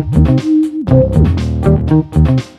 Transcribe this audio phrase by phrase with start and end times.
[0.00, 0.88] Thank
[2.40, 2.57] you.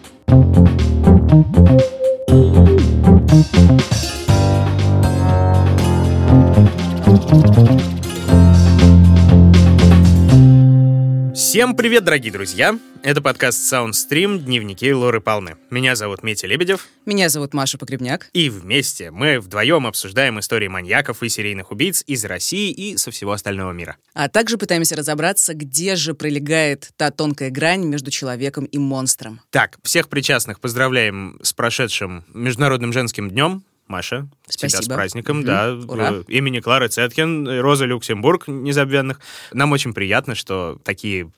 [11.80, 12.78] Привет, дорогие друзья!
[13.04, 15.56] Это подкаст Soundstream «Дневники Лоры Палны».
[15.70, 16.90] Меня зовут Митя Лебедев.
[17.06, 18.30] Меня зовут Маша Погребняк.
[18.34, 23.32] И вместе мы вдвоем обсуждаем истории маньяков и серийных убийц из России и со всего
[23.32, 23.96] остального мира.
[24.14, 29.40] А также пытаемся разобраться, где же пролегает та тонкая грань между человеком и монстром.
[29.50, 33.64] Так, всех причастных поздравляем с прошедшим Международным женским днем.
[33.90, 34.70] Маша, Спасибо.
[34.70, 35.46] тебя с праздником, Мгм.
[35.46, 35.74] да.
[35.74, 36.10] Ура.
[36.14, 39.20] э, Имени Клары Цеткин, Роза Люксембург, незабвенных.
[39.52, 41.32] Нам очень приятно, что такие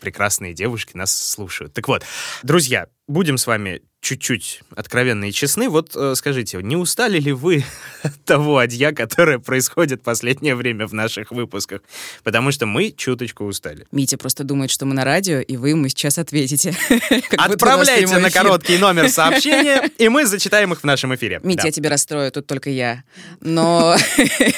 [0.00, 1.74] прекрасные девушки нас слушают.
[1.74, 2.02] Так вот,
[2.42, 5.68] друзья, будем с вами чуть-чуть откровенны и честны.
[5.68, 7.64] Вот э, скажите, не устали ли вы
[8.02, 11.82] от того адья, которое происходит в последнее время в наших выпусках?
[12.22, 13.86] Потому что мы чуточку устали.
[13.90, 16.76] Митя просто думает, что мы на радио, и вы ему сейчас ответите.
[17.36, 21.40] Отправляйте на короткий номер сообщения, и мы зачитаем их в нашем эфире.
[21.42, 21.66] Митя, Да.
[21.68, 23.02] я тебя расстрою, тут только я.
[23.40, 23.96] Но,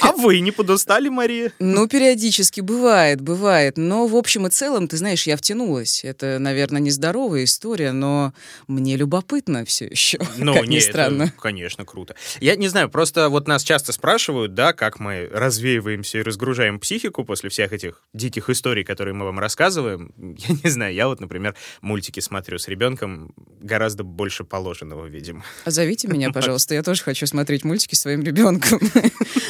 [0.02, 1.52] А вы не подустали, Мария?
[1.58, 3.78] ну, периодически бывает, бывает.
[3.78, 6.04] Но в общем и целом, ты знаешь, я втянулась.
[6.04, 8.34] Это, наверное, нездоровая история, но
[8.68, 9.29] мне любопытно
[9.66, 11.32] все еще, Ну, как ни не, это, странно.
[11.40, 12.14] конечно, круто.
[12.40, 17.24] Я не знаю, просто вот нас часто спрашивают, да, как мы развеиваемся и разгружаем психику
[17.24, 20.12] после всех этих диких историй, которые мы вам рассказываем.
[20.38, 25.44] Я не знаю, я вот, например, мультики смотрю с ребенком гораздо больше положенного, видимо.
[25.64, 28.80] А Зовите меня, пожалуйста, я тоже хочу смотреть мультики с своим ребенком.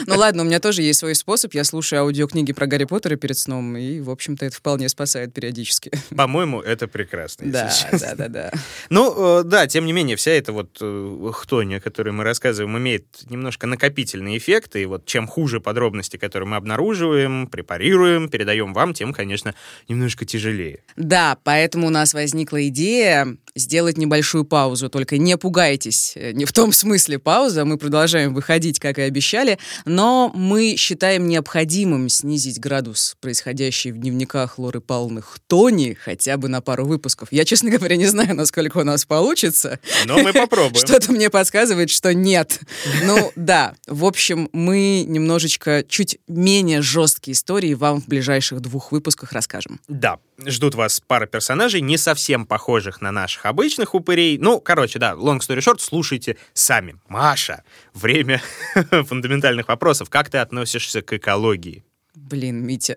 [0.07, 1.55] Ну ладно, у меня тоже есть свой способ.
[1.55, 5.93] Я слушаю аудиокниги про Гарри Поттера перед сном, и, в общем-то, это вполне спасает периодически.
[6.15, 7.51] По-моему, это прекрасно.
[7.51, 8.53] Да, да, да, да.
[8.89, 12.77] Ну, э, да, тем не менее, вся эта вот э, хтонь, о которой мы рассказываем,
[12.77, 18.93] имеет немножко накопительный эффект, и вот чем хуже подробности, которые мы обнаруживаем, препарируем, передаем вам,
[18.93, 19.55] тем, конечно,
[19.89, 20.81] немножко тяжелее.
[20.97, 24.89] Да, поэтому у нас возникла идея сделать небольшую паузу.
[24.89, 27.65] Только не пугайтесь, э, не в том смысле пауза.
[27.65, 34.59] Мы продолжаем выходить, как и обещали, но мы считаем необходимым снизить градус, происходящий в дневниках
[34.59, 37.29] Лоры Павловны Тони, хотя бы на пару выпусков.
[37.31, 39.60] Я, честно говоря, не знаю, насколько у нас получится.
[40.07, 40.75] Но мы попробуем.
[40.87, 42.61] Что-то мне подсказывает, что нет.
[43.05, 49.33] Ну да, в общем, мы немножечко чуть менее жесткие истории вам в ближайших двух выпусках
[49.33, 49.81] расскажем.
[49.89, 54.39] Да, ждут вас пара персонажей, не совсем похожих на наших обычных упырей.
[54.39, 56.97] Ну, короче, да, long story short, слушайте сами.
[57.09, 57.63] Маша,
[57.95, 58.43] время
[58.91, 60.11] фундаментальных вопросов.
[60.11, 61.85] Как ты относишься к экологии?
[62.15, 62.97] Блин, Митя,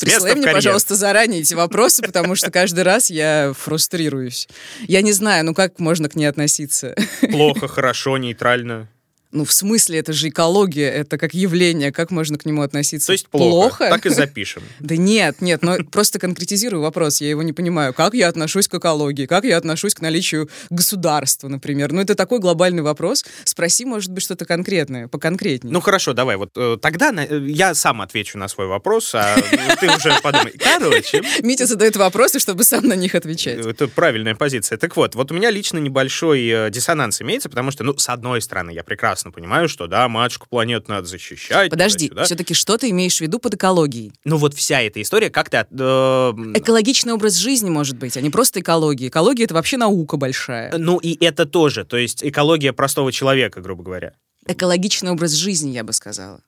[0.00, 4.48] присылай мне, пожалуйста, заранее эти вопросы, потому что каждый раз я фрустрируюсь.
[4.88, 6.96] Я не знаю, ну как можно к ней относиться?
[7.30, 8.88] Плохо, хорошо, нейтрально?
[9.36, 13.08] Ну, в смысле, это же экология, это как явление, как можно к нему относиться?
[13.08, 13.90] То есть плохо.
[13.90, 14.62] Так и запишем.
[14.80, 17.92] Да нет, нет, но просто конкретизирую вопрос, я его не понимаю.
[17.92, 19.26] Как я отношусь к экологии?
[19.26, 21.92] Как я отношусь к наличию государства, например?
[21.92, 23.24] Ну, это такой глобальный вопрос.
[23.44, 25.72] Спроси, может быть, что-то конкретное, поконкретнее.
[25.72, 29.36] Ну хорошо, давай, вот э, тогда э, я сам отвечу на свой вопрос, а
[29.80, 30.52] ты уже подумай.
[30.58, 33.58] Короче, Митя задает вопросы, чтобы сам на них отвечать.
[33.66, 34.78] Это правильная позиция.
[34.78, 38.40] Так вот, вот у меня лично небольшой э, диссонанс имеется, потому что, ну, с одной
[38.40, 41.70] стороны, я прекрасно понимаю, что, да, матушку планету надо защищать.
[41.70, 42.24] Подожди, туда-сюда.
[42.24, 44.12] все-таки что ты имеешь в виду под экологией?
[44.24, 45.66] Ну, вот вся эта история как-то...
[45.70, 49.08] э, Экологичный образ жизни, может быть, а не просто экология.
[49.08, 50.76] Экология— это вообще наука большая.
[50.76, 54.12] ну, и это тоже, то есть экология простого человека, грубо говоря.
[54.46, 56.40] Экологичный образ жизни, я бы сказала.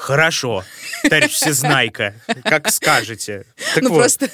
[0.00, 0.64] Хорошо,
[1.02, 3.44] товарищ Всезнайка, как скажете.
[3.74, 4.30] Так ну вот, просто,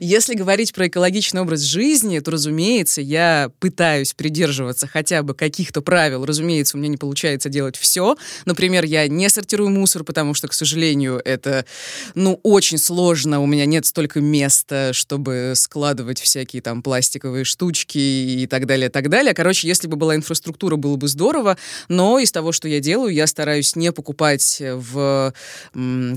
[0.00, 6.24] если говорить про экологичный образ жизни, то, разумеется, я пытаюсь придерживаться хотя бы каких-то правил.
[6.24, 8.16] Разумеется, у меня не получается делать все.
[8.46, 11.66] Например, я не сортирую мусор, потому что, к сожалению, это,
[12.14, 13.40] ну, очень сложно.
[13.40, 19.10] У меня нет столько места, чтобы складывать всякие там пластиковые штучки и так далее, так
[19.10, 19.34] далее.
[19.34, 21.58] Короче, если бы была инфраструктура, было бы здорово.
[21.88, 25.01] Но из того, что я делаю, я стараюсь не покупать в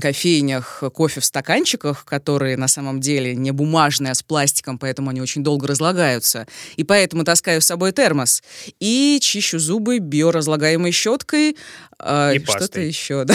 [0.00, 5.20] кофейнях кофе в стаканчиках, которые на самом деле не бумажные, а с пластиком, поэтому они
[5.20, 6.46] очень долго разлагаются.
[6.76, 8.42] И поэтому таскаю с собой термос.
[8.80, 11.56] И чищу зубы биоразлагаемой щеткой.
[11.98, 13.34] А, И Что-то еще, да.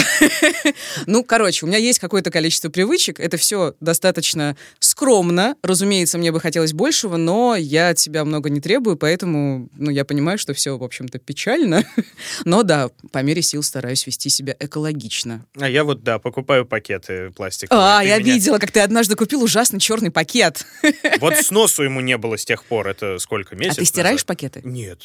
[1.06, 3.18] Ну, короче, у меня есть какое-то количество привычек.
[3.20, 5.56] Это все достаточно скромно.
[5.62, 10.04] Разумеется, мне бы хотелось большего, но я от себя много не требую, поэтому, ну, я
[10.04, 11.84] понимаю, что все, в общем-то, печально.
[12.44, 15.44] Но да, по мере сил стараюсь вести себя экологично.
[15.58, 17.82] а я вот, да, покупаю пакеты пластиковые.
[17.84, 20.64] А, Ты я меня- видела, как ты однажды купил ужасный черный пакет.
[21.20, 24.26] Вот сносу ему не было с тех пор, это сколько, А месяцев ты стираешь назад?
[24.26, 24.60] пакеты?
[24.64, 25.00] Нет.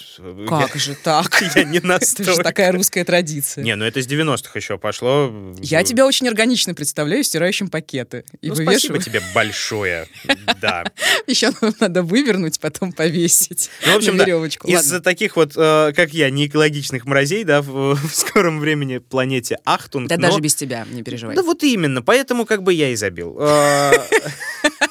[0.47, 1.41] Как же так?
[1.55, 2.43] Я не Это же настолько.
[2.43, 3.46] такая русская традиция.
[3.47, 3.61] Разницы.
[3.61, 5.31] Не, ну это с 90-х еще пошло.
[5.59, 8.23] Я тебя очень органично представляю стирающим пакеты.
[8.41, 9.01] И Ну, вывешиваю.
[9.01, 10.07] спасибо тебе большое.
[10.61, 10.83] Да.
[11.27, 14.67] Еще надо вывернуть, потом повесить Ну, в общем, на да, веревочку.
[14.67, 15.01] из-за Ладно.
[15.01, 20.07] таких вот, э, как я, неэкологичных мразей, да, в, в скором времени планете Ахтунг.
[20.09, 21.35] Да но- даже без тебя, не переживай.
[21.35, 23.37] Да вот именно, поэтому как бы я и забил.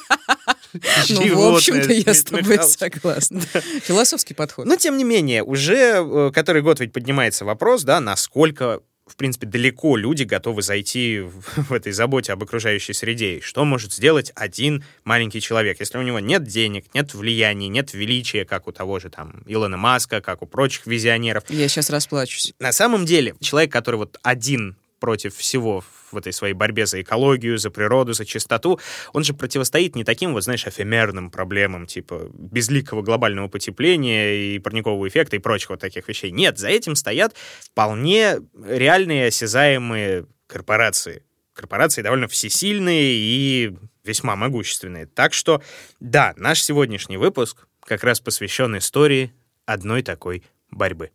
[1.09, 3.41] Ну, в общем-то, я с тобой согласна.
[3.83, 4.65] Философский подход.
[4.65, 9.47] Но, тем не менее, уже э, который год ведь поднимается вопрос, да, насколько в принципе,
[9.47, 13.37] далеко люди готовы зайти в, в этой заботе об окружающей среде.
[13.37, 17.93] И что может сделать один маленький человек, если у него нет денег, нет влияния, нет
[17.93, 21.43] величия, как у того же там Илона Маска, как у прочих визионеров.
[21.49, 22.53] Я сейчас расплачусь.
[22.59, 27.57] На самом деле, человек, который вот один против всего в этой своей борьбе за экологию,
[27.57, 28.79] за природу, за чистоту,
[29.13, 35.07] он же противостоит не таким вот, знаешь, эфемерным проблемам, типа безликого глобального потепления и парникового
[35.07, 36.31] эффекта и прочих вот таких вещей.
[36.31, 41.23] Нет, за этим стоят вполне реальные осязаемые корпорации.
[41.53, 45.07] Корпорации довольно всесильные и весьма могущественные.
[45.07, 45.61] Так что,
[45.99, 49.33] да, наш сегодняшний выпуск как раз посвящен истории
[49.65, 51.11] одной такой борьбы.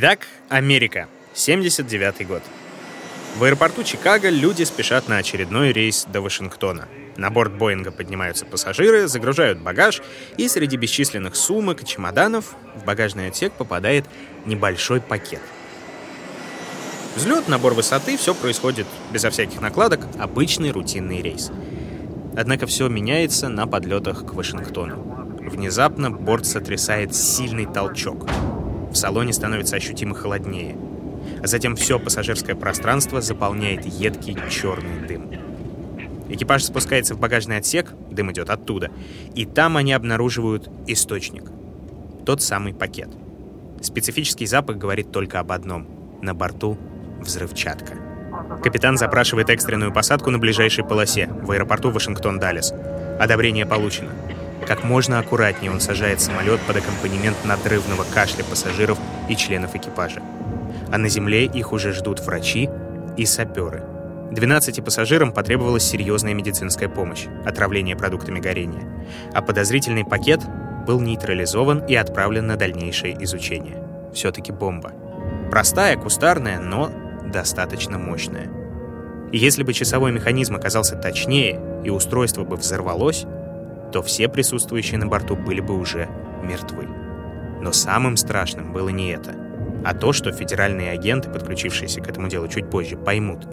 [0.00, 2.44] Итак, Америка, 79 год.
[3.36, 6.86] В аэропорту Чикаго люди спешат на очередной рейс до Вашингтона.
[7.16, 10.00] На борт Боинга поднимаются пассажиры, загружают багаж,
[10.36, 14.04] и среди бесчисленных сумок и чемоданов в багажный отсек попадает
[14.46, 15.42] небольшой пакет.
[17.16, 21.50] Взлет, набор высоты, все происходит безо всяких накладок, обычный рутинный рейс.
[22.36, 25.40] Однако все меняется на подлетах к Вашингтону.
[25.40, 28.28] Внезапно борт сотрясает сильный толчок.
[28.90, 30.76] В салоне становится ощутимо холоднее.
[31.42, 35.30] А затем все пассажирское пространство заполняет едкий черный дым.
[36.28, 38.90] Экипаж спускается в багажный отсек, дым идет оттуда,
[39.34, 41.44] и там они обнаруживают источник.
[42.26, 43.08] Тот самый пакет.
[43.80, 45.86] Специфический запах говорит только об одном.
[46.20, 46.76] На борту
[47.20, 47.94] взрывчатка.
[48.62, 52.74] Капитан запрашивает экстренную посадку на ближайшей полосе в аэропорту Вашингтон-Даллес.
[53.18, 54.10] Одобрение получено.
[54.68, 60.20] Как можно аккуратнее он сажает самолет под аккомпанемент надрывного кашля пассажиров и членов экипажа.
[60.92, 62.68] А на земле их уже ждут врачи
[63.16, 63.82] и саперы.
[64.30, 68.82] 12 пассажирам потребовалась серьезная медицинская помощь, отравление продуктами горения.
[69.32, 70.42] А подозрительный пакет
[70.86, 73.82] был нейтрализован и отправлен на дальнейшее изучение.
[74.12, 74.92] Все-таки бомба.
[75.50, 76.92] Простая, кустарная, но
[77.24, 78.50] достаточно мощная.
[79.32, 83.24] Если бы часовой механизм оказался точнее и устройство бы взорвалось,
[83.92, 86.08] то все присутствующие на борту были бы уже
[86.42, 86.86] мертвы.
[87.60, 89.34] Но самым страшным было не это,
[89.84, 93.46] а то, что федеральные агенты, подключившиеся к этому делу чуть позже, поймут,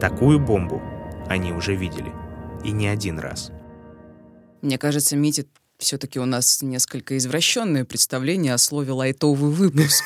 [0.00, 0.82] такую бомбу
[1.28, 2.12] они уже видели.
[2.64, 3.50] И не один раз.
[4.60, 5.44] Мне кажется, Митя,
[5.82, 10.04] все-таки у нас несколько извращенное представление о слове «лайтовый выпуск».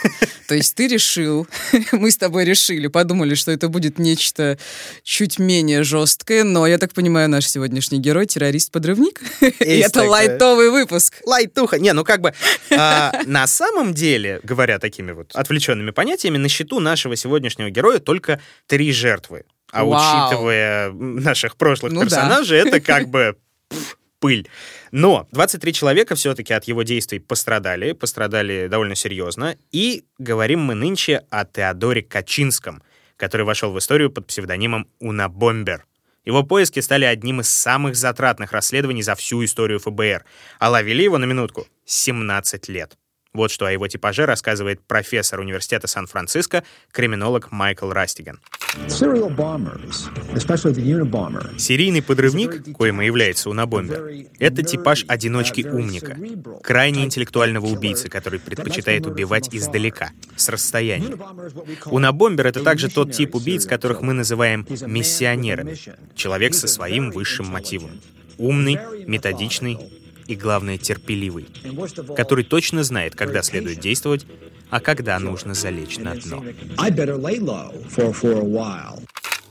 [0.49, 1.47] То есть ты решил,
[1.93, 4.59] мы с тобой решили, подумали, что это будет нечто
[5.03, 9.21] чуть менее жесткое, но, я так понимаю, наш сегодняшний герой— террорист-подрывник.
[9.41, 11.21] И это лайтовый выпуск.
[11.25, 11.79] Лайтуха.
[11.79, 12.33] Не, ну как бы
[12.71, 18.41] а, на самом деле, говоря такими вот отвлеченными понятиями, на счету нашего сегодняшнего героя только
[18.67, 19.45] три жертвы.
[19.73, 20.29] А Вау.
[20.29, 22.07] учитывая наших прошлых Ну да.
[22.07, 23.37] персонажей, это как бы
[24.21, 24.49] пыль.
[24.91, 29.57] Но 23 человека все-таки от его действий пострадали, пострадали довольно серьезно.
[29.73, 32.83] И говорим мы нынче о Теодоре Качинском,
[33.17, 35.87] который вошел в историю под псевдонимом Унабомбер.
[36.25, 40.25] Его поиски стали одним из самых затратных расследований за всю историю ФБР,
[40.59, 42.97] а ловили его на минутку 17 лет.
[43.37, 48.41] Вот что о его типаже рассказывает профессор университета Сан-Франциско, криминолог Майкл Растиган.
[51.59, 56.17] Серийный подрывник, коим и является Унабомбер, это типаж одиночки-умника,
[56.63, 61.19] крайне интеллектуального убийцы, который предпочитает убивать издалека, с расстояния.
[61.85, 65.77] Унабомбер— это также тот тип убийц, которых мы называем миссионерами.
[66.15, 68.01] Человек со своим высшим мотивом.
[68.39, 69.79] Умный, методичный
[70.27, 71.49] и, главное, терпеливый,
[72.17, 74.27] который точно знает, когда следует действовать,
[74.71, 76.45] а когда нужно залечь на дно.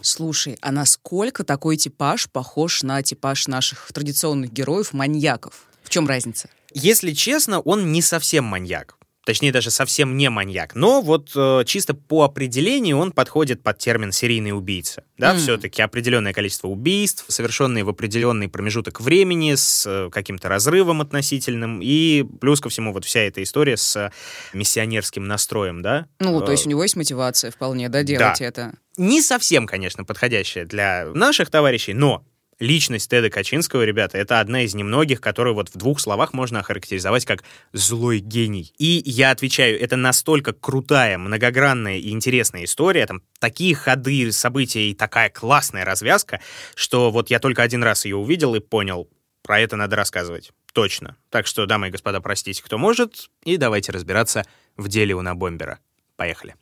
[0.01, 5.65] Слушай, а насколько такой типаж похож на типаж наших традиционных героев-маньяков?
[5.83, 6.49] В чем разница?
[6.73, 8.97] Если честно, он не совсем маньяк.
[9.25, 10.75] Точнее, даже совсем не маньяк.
[10.75, 15.03] Но вот э, чисто по определению он подходит под термин серийный убийца.
[15.17, 15.37] Да, М.
[15.37, 21.79] все-таки определенное количество убийств, совершенные в определенный промежуток времени, с э, каким-то разрывом относительным.
[21.81, 24.11] И плюс ко всему вот вся эта история с э,
[24.53, 26.05] миссионерским настроем, да?
[26.19, 28.45] Ну, то Э, есть у него есть мотивация вполне, да, делать Да.
[28.45, 28.73] это.
[28.97, 32.23] не совсем, конечно, подходящая для наших товарищей, но
[32.59, 37.25] Личность Теда Качинского, ребята, это одна из немногих, которую вот в двух словах можно охарактеризовать
[37.25, 37.43] как
[37.73, 38.73] злой гений.
[38.77, 44.93] И я отвечаю, это настолько крутая, многогранная и интересная история, там такие ходы события и
[44.93, 46.39] такая классная развязка,
[46.75, 49.09] что вот я только один раз ее увидел и понял,
[49.43, 50.51] про это надо рассказывать.
[50.73, 51.17] Точно.
[51.29, 54.45] Так что, дамы и господа, простите, кто может, и давайте разбираться
[54.77, 55.79] в деле у Бомбера.
[56.15, 56.55] Поехали.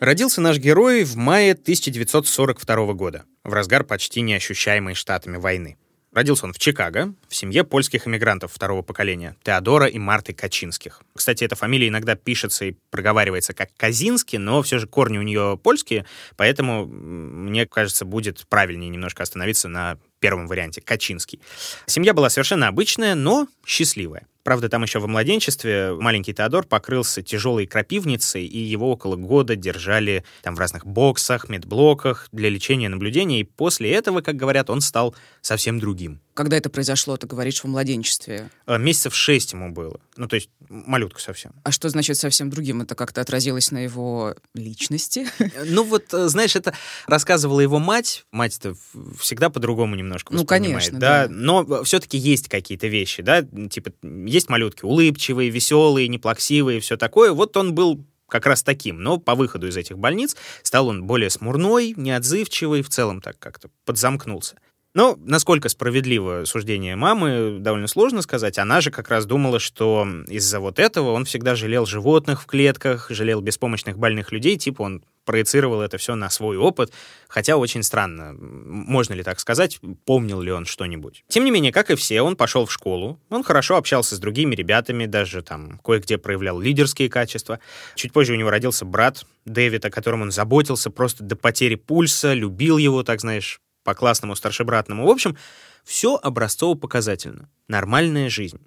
[0.00, 5.76] Родился наш герой в мае 1942 года, в разгар почти неощущаемой штатами войны.
[6.12, 11.02] Родился он в Чикаго, в семье польских иммигрантов второго поколения, Теодора и Марты Качинских.
[11.16, 15.58] Кстати, эта фамилия иногда пишется и проговаривается как Казинский, но все же корни у нее
[15.60, 21.40] польские, поэтому, мне кажется, будет правильнее немножко остановиться на первом варианте, Качинский.
[21.86, 24.28] Семья была совершенно обычная, но счастливая.
[24.48, 30.24] Правда, там еще во младенчестве маленький Теодор покрылся тяжелой крапивницей, и его около года держали
[30.40, 33.40] там в разных боксах, медблоках для лечения наблюдений.
[33.40, 36.22] И после этого, как говорят, он стал совсем другим.
[36.32, 38.48] Когда это произошло, ты говоришь, в младенчестве?
[38.64, 40.00] А, месяцев шесть ему было.
[40.16, 41.52] Ну, то есть малютка совсем.
[41.64, 42.80] А что значит совсем другим?
[42.80, 45.26] Это как-то отразилось на его личности?
[45.64, 46.74] Ну вот, э, знаешь, это
[47.06, 48.24] рассказывала его мать.
[48.30, 48.74] Мать-то
[49.18, 51.26] всегда по-другому немножко Ну, конечно, да.
[51.26, 51.34] да.
[51.34, 53.92] Но все-таки есть какие-то вещи, да, типа
[54.38, 57.32] есть малютки улыбчивые, веселые, неплаксивые, все такое.
[57.32, 59.02] Вот он был как раз таким.
[59.02, 63.70] Но по выходу из этих больниц стал он более смурной, неотзывчивый, в целом так как-то
[63.84, 64.56] подзамкнулся.
[64.94, 68.58] Но насколько справедливо суждение мамы, довольно сложно сказать.
[68.58, 73.08] Она же как раз думала, что из-за вот этого он всегда жалел животных в клетках,
[73.10, 76.90] жалел беспомощных больных людей, типа он проецировал это все на свой опыт,
[77.28, 81.22] хотя очень странно, можно ли так сказать, помнил ли он что-нибудь.
[81.28, 84.54] Тем не менее, как и все, он пошел в школу, он хорошо общался с другими
[84.54, 87.60] ребятами, даже там кое-где проявлял лидерские качества.
[87.94, 92.32] Чуть позже у него родился брат Дэвид, о котором он заботился просто до потери пульса,
[92.32, 95.06] любил его, так знаешь, по классному старшебратному.
[95.06, 95.36] В общем,
[95.84, 97.50] все образцово-показательно.
[97.68, 98.62] Нормальная жизнь.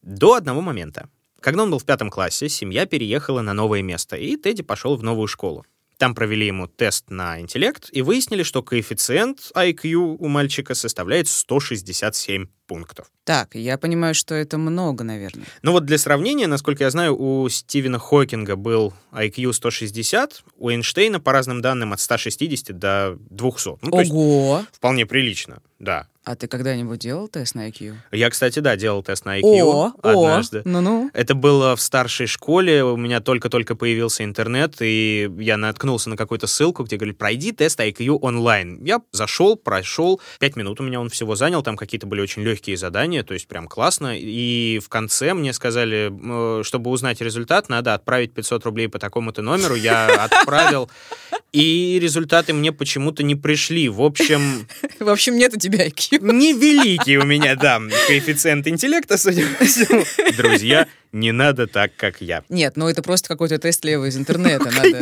[0.00, 1.10] До одного момента.
[1.40, 5.02] Когда он был в пятом классе, семья переехала на новое место, и Тедди пошел в
[5.02, 5.66] новую школу.
[5.98, 12.46] Там провели ему тест на интеллект и выяснили, что коэффициент IQ у мальчика составляет 167
[12.66, 13.06] пунктов.
[13.24, 15.46] Так, я понимаю, что это много, наверное.
[15.62, 21.18] Ну вот для сравнения, насколько я знаю, у Стивена Хокинга был IQ 160, у Эйнштейна,
[21.18, 23.78] по разным данным, от 160 до 200.
[23.82, 24.66] Ну, Ого!
[24.72, 26.08] вполне прилично, да.
[26.26, 27.94] А ты когда-нибудь делал тест на IQ?
[28.10, 30.62] Я, кстати, да, делал тест на IQ о, однажды.
[30.64, 31.08] ну-ну.
[31.14, 36.48] Это было в старшей школе, у меня только-только появился интернет, и я наткнулся на какую-то
[36.48, 38.82] ссылку, где говорили, пройди тест IQ онлайн.
[38.84, 42.76] Я зашел, прошел, пять минут у меня он всего занял, там какие-то были очень легкие
[42.76, 44.18] задания, то есть прям классно.
[44.18, 46.12] И в конце мне сказали,
[46.64, 49.76] чтобы узнать результат, надо отправить 500 рублей по такому-то номеру.
[49.76, 50.90] Я отправил,
[51.52, 53.88] и результаты мне почему-то не пришли.
[53.88, 54.66] В общем...
[54.98, 56.15] В общем, нет у тебя IQ.
[56.20, 60.04] Невеликий у меня, да, коэффициент интеллекта, судя по всему.
[60.36, 62.42] Друзья, не надо так, как я.
[62.48, 64.70] Нет, ну это просто какой-то тест левый из интернета.
[64.70, 65.00] Надо...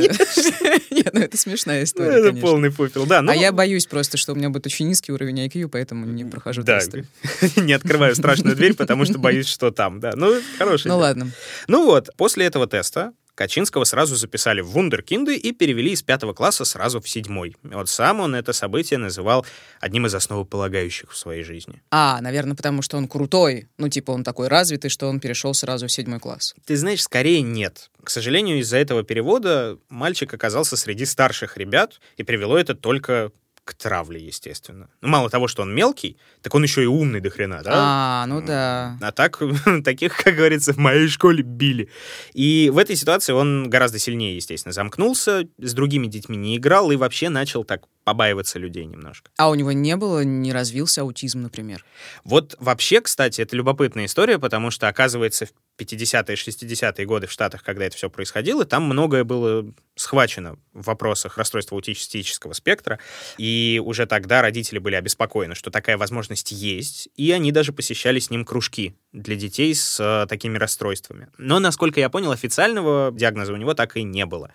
[0.91, 2.49] Нет, ну это смешная история, Это конечно.
[2.49, 3.21] полный пупел, да.
[3.21, 3.33] Ну...
[3.33, 6.63] А я боюсь просто, что у меня будет очень низкий уровень IQ, поэтому не прохожу
[6.63, 6.79] да.
[6.79, 7.07] тесты.
[7.57, 10.13] не открываю страшную дверь, потому что боюсь, что там, да.
[10.15, 10.89] Ну, хороший.
[10.89, 11.31] Ну ладно.
[11.67, 16.65] Ну вот, после этого теста Качинского сразу записали в вундеркинды и перевели из пятого класса
[16.65, 17.57] сразу в седьмой.
[17.63, 19.45] Вот сам он это событие называл
[19.81, 21.83] одним из основополагающих в своей жизни.
[21.91, 23.69] А, наверное, потому что он крутой.
[23.79, 26.55] Ну, типа он такой развитый, что он перешел сразу в седьмой класс.
[26.65, 27.91] Ты знаешь, скорее нет.
[28.03, 33.33] К сожалению, из-за этого перевода мальчик оказался среди старших ребят, и привело это только
[33.65, 34.89] к травле, естественно.
[35.01, 37.71] Ну, мало того, что он мелкий, так он еще и умный до хрена, да?
[37.73, 38.99] А, ну да.
[39.01, 39.41] А так,
[39.85, 41.89] таких, как говорится, в моей школе били.
[42.35, 46.97] И в этой ситуации он гораздо сильнее, естественно, замкнулся, с другими детьми не играл и
[46.97, 49.31] вообще начал так побаиваться людей немножко.
[49.37, 51.85] А у него не было, не развился аутизм, например?
[52.23, 57.65] Вот вообще, кстати, это любопытная история, потому что, оказывается, в 50-е, 60-е годы в Штатах,
[57.65, 63.01] когда это все происходило, там многое было схвачено в вопросах расстройства аутистического спектра,
[63.39, 68.31] и уже тогда родители были обеспокоены, что такая возможность есть, и они даже посещали с
[68.31, 71.29] ним кружки для детей с э, такими расстройствами.
[71.39, 74.53] Но, насколько я понял, официального диагноза у него так и не было.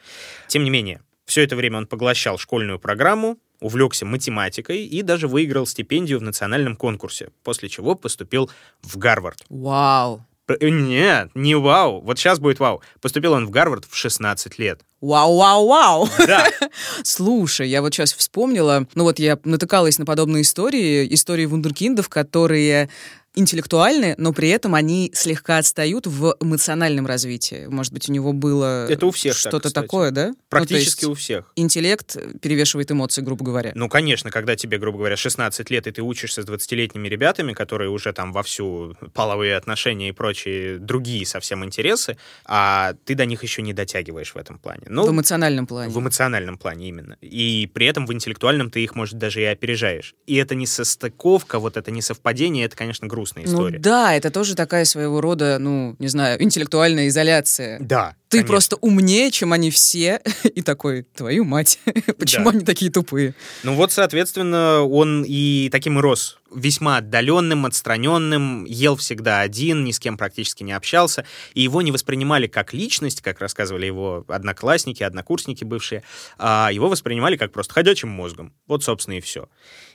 [0.48, 5.68] Тем не менее, все это время он поглощал школьную программу, увлекся математикой и даже выиграл
[5.68, 8.50] стипендию в национальном конкурсе, после чего поступил
[8.82, 9.46] в Гарвард.
[9.48, 10.26] Вау!
[10.48, 12.02] Э, нет, не вау.
[12.02, 12.82] Вот сейчас будет вау.
[13.00, 14.82] Поступил он в Гарвард в 16 лет.
[15.02, 16.10] Вау-вау-вау!
[16.18, 16.48] Да.
[17.04, 22.90] Слушай, я вот сейчас вспомнила, ну вот я натыкалась на подобные истории, истории вундеркиндов, которые
[23.40, 27.68] интеллектуальны, но при этом они слегка отстают в эмоциональном развитии.
[27.68, 29.86] Может быть, у него было Это у всех так, что-то кстати.
[29.86, 30.28] такое, да?
[30.28, 31.52] Ну, Практически есть у всех.
[31.56, 33.72] интеллект перевешивает эмоции, грубо говоря.
[33.76, 37.90] Ну, конечно, когда тебе, грубо говоря, 16 лет, и ты учишься с 20-летними ребятами, которые
[37.90, 43.62] уже там вовсю половые отношения и прочие другие совсем интересы, а ты до них еще
[43.62, 44.84] не дотягиваешь в этом плане.
[44.88, 45.92] Ну, в эмоциональном плане.
[45.94, 47.18] В эмоциональном плане именно.
[47.22, 50.14] И при этом в интеллектуальном ты их, может, даже и опережаешь.
[50.28, 53.78] И это не состыковка, вот это не совпадение, это, конечно, грустная история.
[53.78, 57.78] Ну да, это тоже такая своего рода, ну, не знаю, интеллектуальная изоляция.
[57.80, 58.16] Да.
[58.30, 58.52] Ты конечно.
[58.54, 61.80] просто умнее, чем они все, и такой, твою мать,
[62.20, 62.52] почему Да.
[62.52, 63.34] они такие тупые?
[63.64, 66.38] Ну вот, соответственно, он и таким и рос.
[66.54, 71.92] Весьма отдаленным, отстраненным, ел всегда один, ни с кем практически не общался, и его не
[71.92, 76.04] воспринимали как личность, как рассказывали его одноклассники, однокурсники бывшие,
[76.38, 78.54] а его воспринимали как просто ходячим мозгом.
[78.68, 79.48] Вот, собственно, и все.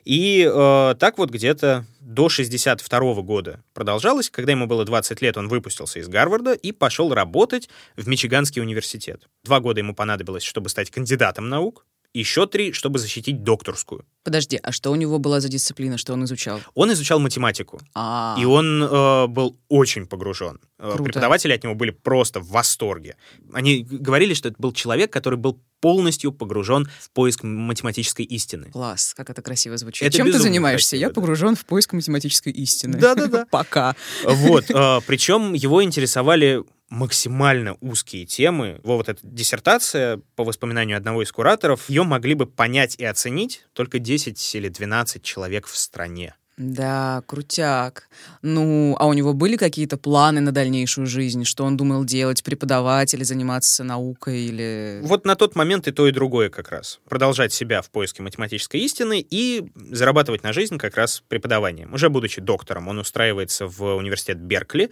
[0.05, 4.29] И э, так вот где-то до 62 года продолжалось.
[4.29, 9.29] Когда ему было 20 лет, он выпустился из Гарварда и пошел работать в Мичиганский университет.
[9.43, 14.05] Два года ему понадобилось, чтобы стать кандидатом наук, еще три, чтобы защитить докторскую.
[14.23, 16.61] Подожди, а что у него была за дисциплина, что он изучал?
[16.75, 20.61] Он изучал математику, А, и он э, был очень погружен.
[20.79, 21.03] Э, Круто.
[21.05, 23.17] Преподаватели от него были просто в восторге.
[23.53, 28.71] Они говорили, что это был человек, который был полностью погружен в поиск математической истины.
[28.71, 30.07] класс, как это красиво звучит.
[30.09, 30.91] Это Чем ты занимаешься?
[30.93, 31.15] красиво, Я да.
[31.15, 32.97] погружен в поиск математической истины.
[32.97, 33.47] Да-да-да.
[33.51, 33.95] Пока.
[34.25, 34.71] Вот.
[34.71, 36.63] э, Причем его интересовали
[36.95, 38.81] максимально узкие темы.
[38.83, 43.67] Во, Вот эта диссертация, по воспоминанию одного из кураторов, ее могли бы понять и оценить
[43.73, 46.35] только 10 или 12 человек в стране.
[46.57, 48.09] Да, крутяк.
[48.43, 51.45] Ну, а у него были какие-то планы на дальнейшую жизнь?
[51.45, 52.45] Что он думал делать?
[52.45, 54.43] Преподавать или заниматься наукой?
[54.43, 55.01] Или...
[55.03, 57.01] Вот на тот момент и то, и другое как раз.
[57.09, 61.93] Продолжать себя в поиске математической истины и зарабатывать на жизнь как раз преподаванием.
[61.93, 64.91] Уже будучи доктором, он устраивается в университет Беркли,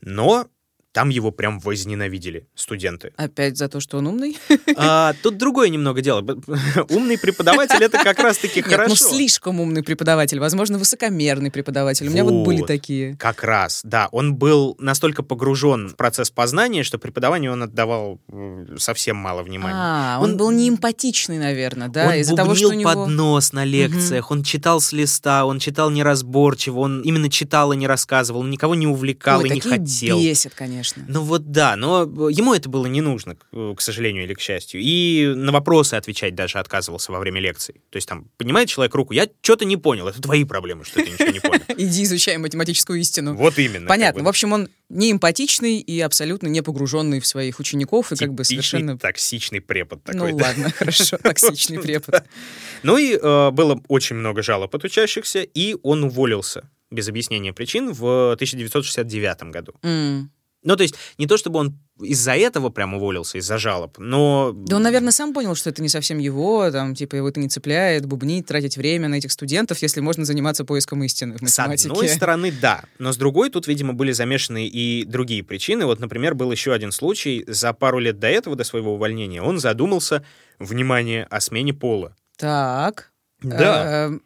[0.00, 0.48] но
[0.94, 3.12] там его прям возненавидели студенты.
[3.16, 4.38] Опять за то, что он умный?
[4.76, 6.20] А, тут другое немного дело.
[6.90, 8.88] Умный преподаватель— это как раз-таки Нет, хорошо.
[8.88, 10.38] ну слишком умный преподаватель.
[10.40, 12.08] Возможно, высокомерный преподаватель.
[12.08, 13.16] У меня вот были такие.
[13.16, 14.08] Как раз, да.
[14.10, 18.20] Он был настолько погружен в процесс познания, что преподаванию он отдавал
[18.78, 19.76] совсем мало внимания.
[19.76, 22.12] А, он, Он- был неэмпатичный, наверное, да?
[22.28, 22.92] он того, бубнил что у него...
[22.92, 27.76] под нос на лекциях, он читал с листа, он читал неразборчиво, он именно читал и
[27.76, 30.18] не рассказывал, он никого не увлекал Ой, и не хотел.
[30.18, 30.83] бесит, конечно.
[31.08, 34.40] Ну вот да, но э, ему это было не нужно, к к сожалению или к
[34.40, 34.80] счастью.
[34.82, 37.76] И на вопросы отвечать даже отказывался во время лекций.
[37.90, 41.10] То есть там поднимает человек руку, я что-то не понял, это твои проблемы, что ты
[41.10, 41.62] ничего не понял.
[41.76, 43.34] Иди изучай математическую истину.
[43.34, 43.88] Вот именно.
[43.88, 44.22] Понятно.
[44.22, 48.44] В общем, он не эмпатичный и абсолютно не погруженный в своих учеников, и как бы
[48.44, 48.98] совершенно...
[48.98, 50.32] токсичный препод Ну такой.
[50.32, 50.44] да.
[50.46, 52.24] ладно, хорошо, токсичный препод.
[52.82, 57.92] Ну и э, было очень много жалоб от учащихся, и он уволился без объяснения причин
[57.92, 59.74] в 1969 году.
[59.82, 60.30] М.
[60.64, 64.52] Ну, то есть не то, чтобы он из-за этого прям уволился, из-за жалоб, но...
[64.52, 67.48] Да он, наверное, сам понял, что это не совсем его, там, типа, его это не
[67.48, 71.90] цепляет, бубнить, тратить время на этих студентов, если можно заниматься поиском истины в С математике.
[71.90, 75.86] одной стороны, да, но с другой тут, видимо, были замешаны и другие причины.
[75.86, 77.44] Вот, например, был еще один случай.
[77.46, 80.24] За пару лет до этого, до своего увольнения, он задумался,
[80.58, 82.16] внимание, о смене пола.
[82.36, 83.12] Так.
[83.42, 84.08] Да.
[84.10, 84.18] э,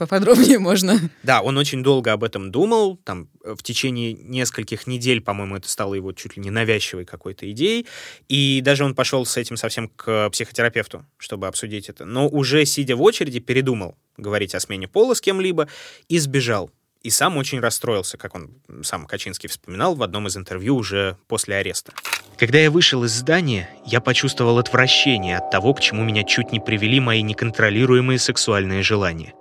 [0.00, 0.98] Поподробнее можно.
[1.22, 5.68] Да, он очень долго об этом думал, там, э, в течение нескольких недель, по-моему, это
[5.68, 7.86] стало его чуть ли не навязчивой какой-то идеей,
[8.26, 12.96] и даже он пошел с этим совсем к психотерапевту, чтобы обсудить это, но уже сидя
[12.96, 15.68] в очереди передумал говорить о смене пола с кем-либо
[16.08, 16.70] и сбежал.
[17.02, 21.56] И сам очень расстроился, как он сам Качинский вспоминал в одном из интервью уже после
[21.56, 21.92] ареста.
[22.38, 26.60] Когда я вышел из здания, я почувствовал отвращение от того, к чему меня чуть не
[26.60, 29.34] привели мои неконтролируемые сексуальные желания.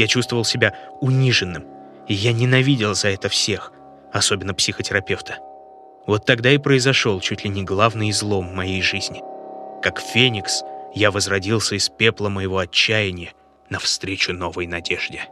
[0.00, 1.66] Я чувствовал себя униженным,
[2.08, 3.70] и я ненавидел за это всех,
[4.14, 5.40] особенно психотерапевта.
[6.06, 9.20] Вот тогда и произошел чуть ли не главный излом моей жизни.
[9.82, 10.62] Как феникс,
[10.94, 13.34] я возродился из пепла моего отчаяния
[13.68, 15.28] навстречу новой надежде.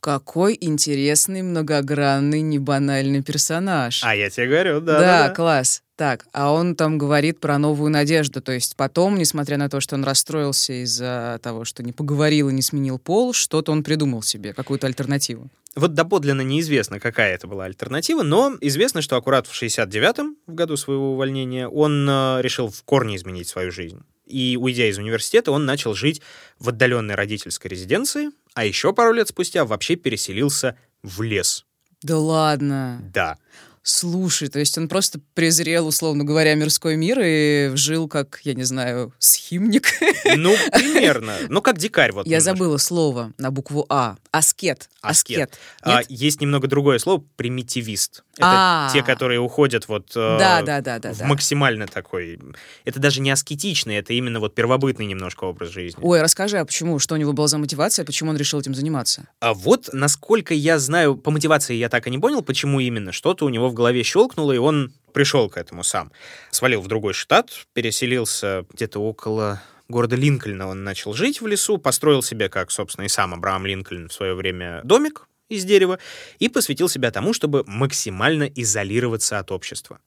[0.00, 4.02] Какой интересный, многогранный, небанальный персонаж.
[4.02, 4.98] А я тебе говорю, да.
[4.98, 5.82] да, класс.
[5.96, 8.40] Так, а он там говорит про новую надежду.
[8.40, 12.54] То есть потом, несмотря на то, что он расстроился из-за того, что не поговорил и
[12.54, 15.50] не сменил пол, что-то он придумал себе, какую-то альтернативу.
[15.76, 20.78] Вот доподлинно неизвестно, какая это была альтернатива, но известно, что аккурат в 69-м, в году
[20.78, 24.02] своего увольнения, он э, решил в корне изменить свою жизнь.
[24.30, 26.22] И, уйдя из университета, он начал жить
[26.58, 31.66] в отдаленной родительской резиденции, а еще пару лет спустя вообще переселился в лес.
[32.02, 33.00] Да ладно.
[33.12, 33.38] Да.
[33.82, 38.64] Слушай, то есть он просто презрел, условно говоря, мирской мир и жил как, я не
[38.64, 39.88] знаю, схимник.
[40.36, 41.34] Ну, примерно.
[41.48, 42.26] Ну, как дикарь вот.
[42.26, 42.44] Я немножко.
[42.50, 44.16] забыла слово на букву А.
[44.32, 44.90] Аскет.
[45.00, 45.50] Аскет.
[45.50, 45.58] Аскет.
[45.82, 48.22] А, есть немного другое слово примитивист.
[48.36, 48.90] Это А.
[48.92, 51.26] те, которые уходят вот э, Да, да, да, да, в да.
[51.26, 52.38] максимально такой.
[52.84, 55.98] Это даже не аскетичный, это именно вот первобытный немножко образ жизни.
[56.02, 56.98] Ой, расскажи, а почему?
[56.98, 58.04] Что у него была за мотивация?
[58.04, 59.26] Почему он решил этим заниматься?
[59.40, 63.10] А вот, насколько я знаю, по мотивации я так и не понял, почему именно.
[63.12, 66.12] Что-то у него в голове щелкнуло, и он пришел к этому сам.
[66.50, 70.68] Свалил в другой штат, переселился где-то около города Линкольна.
[70.68, 74.34] Он начал жить в лесу, построил себе, как, собственно, и сам Абрахам Линкольн в свое
[74.34, 75.98] время, домик из дерева
[76.38, 80.00] и посвятил себя тому, чтобы максимально изолироваться от общества.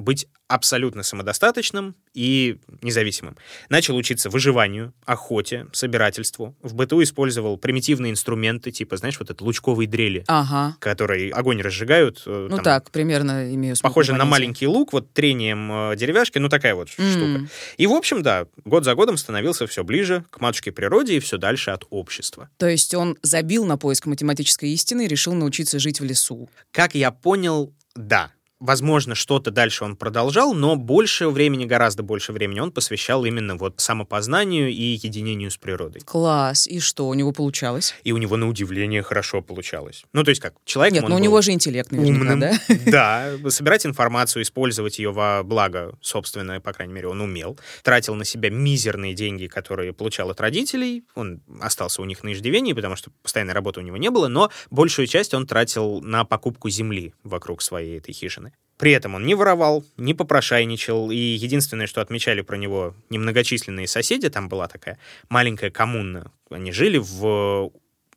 [0.00, 3.36] Быть абсолютно самодостаточным и независимым.
[3.68, 6.56] Начал учиться выживанию, охоте, собирательству.
[6.62, 10.76] В быту использовал примитивные инструменты, типа, знаешь, вот это лучковые дрели, Ага.
[10.80, 12.22] которые огонь разжигают.
[12.26, 13.82] э, Ну там, так, примерно имею смысл.
[13.88, 17.46] Похоже на маленький лук, вот трением э, деревяшки, ну такая вот штука.
[17.76, 21.36] И, в общем, да, год за годом становился все ближе к матушке природе и все
[21.38, 22.48] дальше от общества.
[22.56, 26.48] То есть он забил на поиск математической истины и решил научиться жить в лесу.
[26.72, 28.32] Как я понял, да.
[28.60, 33.74] Возможно, что-то дальше он продолжал, но больше времени, гораздо больше времени он посвящал именно вот
[33.78, 36.02] самопознанию и единению с природой.
[36.02, 36.66] Класс.
[36.66, 37.94] И что, у него получалось?
[38.04, 40.04] И у него, на удивление, хорошо получалось.
[40.12, 42.40] Ну, то есть как, человек Нет, он ну у него же интеллект наверняка, умным.
[42.40, 42.52] да?
[43.40, 47.58] Да, собирать информацию, использовать ее во благо собственное, по крайней мере, он умел.
[47.82, 51.04] Тратил на себя мизерные деньги, которые получал от родителей.
[51.14, 54.50] Он остался у них на иждивении, потому что постоянной работы у него не было, но
[54.70, 58.49] большую часть он тратил на покупку земли вокруг своей этой хижины.
[58.80, 64.30] При этом он не воровал, не попрошайничал, и единственное, что отмечали про него немногочисленные соседи,
[64.30, 67.72] там была такая маленькая коммуна, они жили в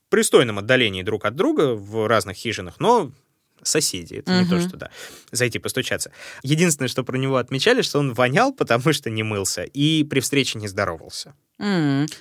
[0.08, 3.12] пристойном отдалении друг от друга в разных хижинах, но
[3.62, 4.90] соседи, это не то, что да,
[5.34, 6.12] зайти постучаться.
[6.44, 10.60] Единственное, что про него отмечали, что он вонял, потому что не мылся, и при встрече
[10.60, 11.34] не здоровался.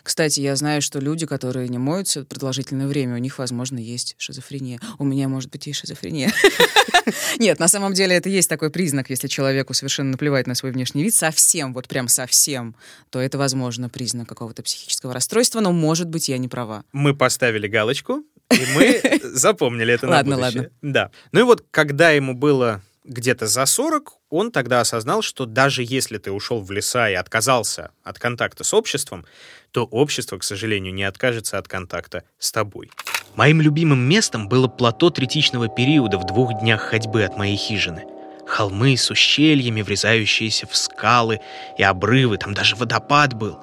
[0.03, 4.81] Кстати, я знаю, что люди, которые не моются продолжительное время, у них, возможно, есть шизофрения.
[4.99, 6.33] У меня, может быть, и шизофрения.
[7.39, 11.03] Нет, на самом деле это есть такой признак, если человеку совершенно наплевать на свой внешний
[11.03, 12.75] вид, совсем, вот прям совсем,
[13.11, 16.85] то это, возможно, признак какого-то психического расстройства, но, может быть, я не права.
[16.93, 20.61] Мы поставили галочку, и мы запомнили это на Ладно, будущее.
[20.63, 20.77] ладно.
[20.83, 21.11] Да.
[21.33, 26.19] Ну и вот, когда ему было где-то за 40, он тогда осознал, что даже если
[26.19, 29.25] ты ушел в леса и отказался от контакта с обществом,
[29.73, 32.91] то общество, к сожалению, не откажется от контакта с тобой.
[33.35, 38.05] Моим любимым местом было плато третичного периода в двух днях ходьбы от моей хижины.
[38.47, 41.41] Холмы с ущельями, врезающиеся в скалы
[41.79, 43.59] и обрывы, там даже водопад был.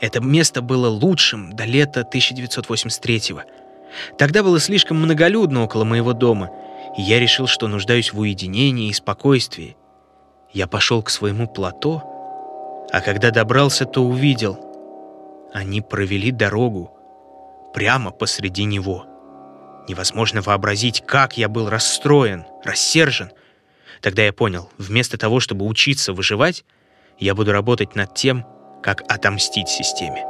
[0.00, 3.42] Это место было лучшим до лета 1983-го.
[4.18, 6.50] Тогда было слишком многолюдно около моего дома,
[6.96, 9.76] и я решил, что нуждаюсь в уединении и спокойствии.
[10.52, 12.02] Я пошел к своему плато,
[12.90, 14.58] а когда добрался, то увидел.
[15.52, 16.92] Они провели дорогу
[17.74, 19.06] прямо посреди него.
[19.88, 23.30] Невозможно вообразить, как я был расстроен, рассержен.
[24.00, 26.64] Тогда я понял, вместо того, чтобы учиться выживать,
[27.18, 28.44] я буду работать над тем,
[28.82, 30.24] как отомстить системе,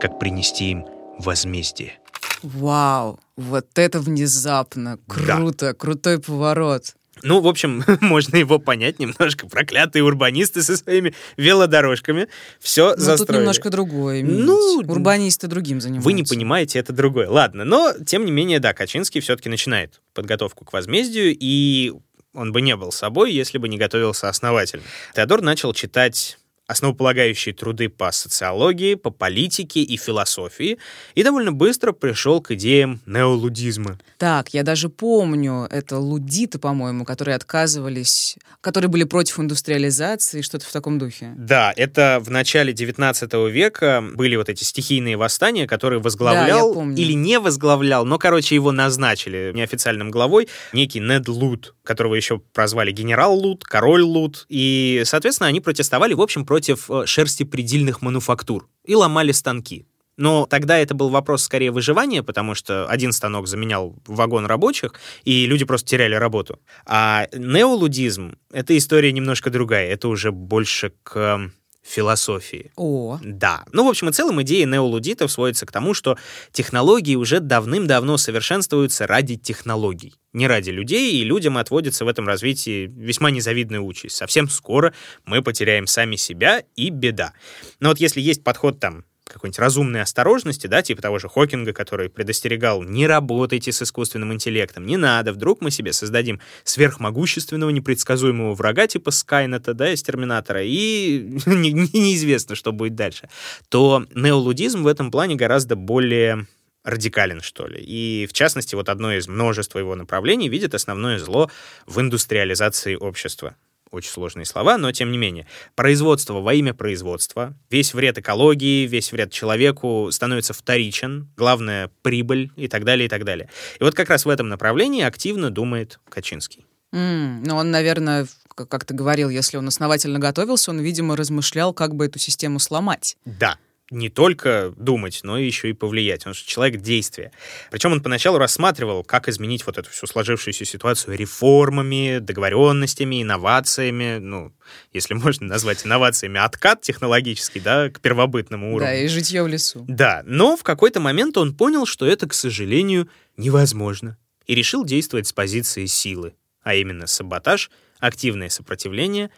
[0.00, 0.86] как принести им
[1.18, 1.98] возмездие.
[2.42, 6.94] Вау, вот это внезапно, круто, крутой поворот.
[7.22, 9.48] Ну, в общем, можно его понять немножко.
[9.48, 12.28] Проклятые урбанисты со своими велодорожками
[12.60, 13.18] все Но застроили.
[13.18, 14.22] Ну, тут немножко другое.
[14.22, 16.08] Ну, урбанисты другим занимаются.
[16.08, 17.28] Вы не понимаете, это другое.
[17.28, 21.92] Ладно, но, тем не менее, да, Качинский все-таки начинает подготовку к возмездию, и
[22.34, 24.82] он бы не был собой, если бы не готовился основательно.
[25.14, 30.78] Теодор начал читать основополагающие труды по социологии, по политике и философии,
[31.14, 33.98] и довольно быстро пришел к идеям неолудизма.
[34.18, 40.72] Так, я даже помню, это лудиты, по-моему, которые отказывались, которые были против индустриализации, что-то в
[40.72, 41.34] таком духе.
[41.36, 46.96] Да, это в начале 19 века были вот эти стихийные восстания, которые возглавлял помню.
[46.96, 52.90] или не возглавлял, но, короче, его назначили неофициальным главой некий Нед Лут, которого еще прозвали
[52.90, 56.53] генерал Лут, король Лут, и, соответственно, они протестовали, в общем, против
[56.88, 59.86] э, шерстепредельных мануфактур и ломали станки.
[60.16, 65.46] Но тогда это был вопрос скорее выживания, потому что один станок заменял вагон рабочих, и
[65.46, 66.60] люди просто теряли работу.
[66.86, 69.88] А неолудизм— это история немножко другая.
[69.88, 71.50] Это уже больше к
[71.84, 72.72] философии.
[72.76, 73.64] О, Да.
[73.72, 76.16] Ну, в общем и целом, идея неолудитов сводится к тому, что
[76.50, 82.86] технологии уже давным-давно совершенствуются ради технологий, не ради людей, и людям отводится в этом развитии
[82.86, 84.16] весьма незавидная участь.
[84.16, 84.94] Совсем скоро
[85.26, 87.32] мы потеряем сами себя, и беда.
[87.80, 92.10] Но вот если есть подход там какой-нибудь разумной осторожности, да, типа того же Хокинга, который
[92.10, 98.86] предостерегал, не работайте с искусственным интеллектом, не надо, вдруг мы себе создадим сверхмогущественного, непредсказуемого врага
[98.86, 103.28] типа Скайнета, да, из Терминатора, и не, неизвестно, что будет дальше,
[103.68, 106.46] то неолудизм в этом плане гораздо более
[106.84, 107.82] радикален, что ли.
[107.82, 111.50] И, в частности, вот одно из множества его направлений видит основное зло
[111.86, 113.56] в индустриализации общества
[113.94, 115.46] очень сложные слова, но тем не менее.
[115.74, 122.68] Производство во имя производства, весь вред экологии, весь вред человеку становится вторичен, главное— прибыль и
[122.68, 123.48] так далее, и так далее.
[123.80, 126.66] И вот как раз в этом направлении активно думает Качинский.
[126.92, 131.94] Mm, ну, он, наверное, как ты говорил, если он основательно готовился, он, видимо, размышлял, как
[131.94, 133.16] бы эту систему сломать.
[133.24, 133.58] Да,
[133.90, 136.26] не только думать, но еще и повлиять.
[136.26, 137.32] Он же человек действия.
[137.70, 144.52] Причем он поначалу рассматривал, как изменить вот эту всю сложившуюся ситуацию реформами, договоренностями, инновациями, ну,
[144.92, 148.86] если можно назвать инновациями, откат технологический, да, к первобытному уровню.
[148.86, 149.84] Да, и житье в лесу.
[149.86, 154.16] Да, но в какой-то момент он понял, что это, к сожалению, невозможно.
[154.46, 159.30] И решил действовать с позиции силы, а именно саботаж, активное сопротивление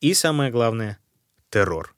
[0.00, 0.98] и, самое главное,
[1.50, 1.94] террор.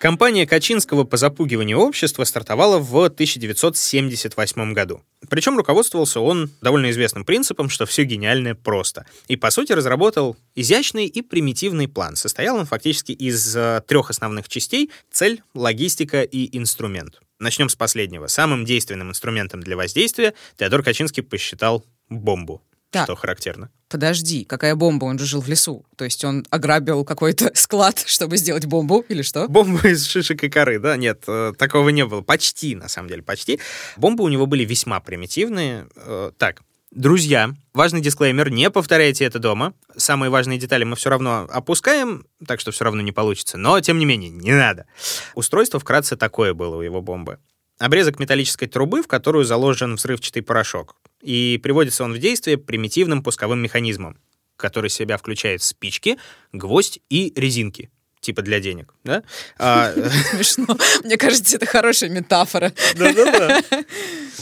[0.00, 5.02] Компания Качинского по запугиванию общества стартовала в 1978 году.
[5.28, 9.06] Причем руководствовался он довольно известным принципом, что все гениальное просто.
[9.26, 12.14] И, по сути, разработал изящный и примитивный план.
[12.14, 17.20] Состоял он фактически из uh, трех основных частей— цель, логистика и инструмент.
[17.40, 18.28] Начнем с последнего.
[18.28, 23.04] Самым действенным инструментом для воздействия Теодор Качинский посчитал бомбу так.
[23.04, 23.70] что характерно.
[23.88, 25.06] Подожди, какая бомба?
[25.06, 25.84] Он же жил в лесу.
[25.96, 29.48] То есть он ограбил какой-то склад, чтобы сделать бомбу или что?
[29.48, 30.96] Бомба из шишек и коры, да?
[30.96, 32.20] Нет, э, такого не было.
[32.20, 33.60] Почти, на самом деле, почти.
[33.96, 35.88] Бомбы у него были весьма примитивные.
[35.96, 39.74] Э, так, Друзья, важный дисклеймер, не повторяйте это дома.
[39.94, 43.58] Самые важные детали мы все равно опускаем, так что все равно не получится.
[43.58, 44.86] Но, тем не менее, не надо.
[45.34, 47.40] Устройство вкратце такое было у его бомбы.
[47.78, 53.60] Обрезок металлической трубы, в которую заложен взрывчатый порошок и приводится он в действие примитивным пусковым
[53.60, 54.18] механизмом,
[54.56, 56.18] который в себя включает спички,
[56.52, 59.22] гвоздь и резинки типа для денег, да?
[59.58, 59.92] А,
[60.30, 60.76] Смешно.
[61.04, 62.72] Мне кажется, это хорошая метафора.
[62.96, 63.62] Да-да-да.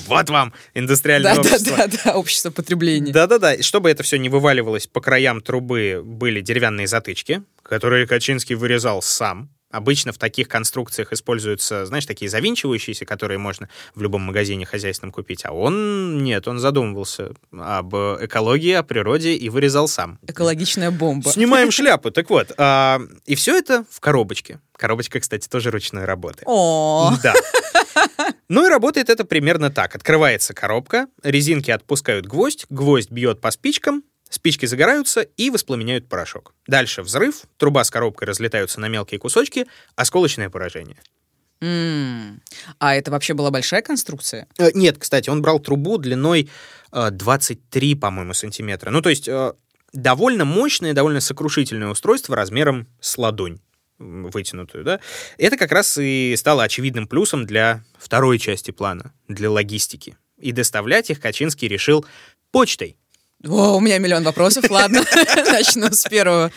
[0.07, 1.77] Вот вам индустриальное да, общество.
[1.77, 3.13] Да-да-да, общество потребления.
[3.13, 3.61] Да-да-да.
[3.61, 9.51] Чтобы это все не вываливалось по краям трубы, были деревянные затычки, которые Качинский вырезал сам.
[9.77, 15.45] Обычно в таких конструкциях используются, знаешь, такие завинчивающиеся, которые можно в любом магазине хозяйственном купить.
[15.45, 20.19] А он, нет, он задумывался об экологии, о природе и вырезал сам.
[20.27, 21.31] Экологичная бомба.
[21.31, 22.11] Снимаем шляпу.
[22.11, 24.61] Так вот, а, и все это в коробочке.
[24.79, 26.43] Коробочка, кстати, тоже ручной работы.
[26.47, 27.35] О, Да.
[28.49, 29.95] Ну и работает это примерно так.
[29.95, 36.55] Открывается коробка, резинки отпускают гвоздь, гвоздь бьет по спичкам, Спички загораются и воспламеняют порошок.
[36.67, 40.99] Дальше взрыв, труба с коробкой разлетаются на мелкие кусочки, осколочное поражение.
[41.61, 42.41] Mm.
[42.79, 44.47] А это вообще была большая конструкция?
[44.59, 46.51] Э, нет, кстати, он брал трубу длиной
[46.93, 48.91] э, 23, по-моему, сантиметра.
[48.91, 49.53] Ну, то есть э,
[49.93, 53.61] довольно мощное, довольно сокрушительное устройство размером с ладонь
[53.99, 55.01] вытянутую, да,
[55.39, 60.19] это как раз и стало очевидным плюсом для второй части плана, для логистики.
[60.37, 62.05] И доставлять их Качинский решил
[62.51, 62.97] почтой.
[63.45, 65.03] О, у меня миллион вопросов, ладно,
[65.51, 66.51] начну с первого.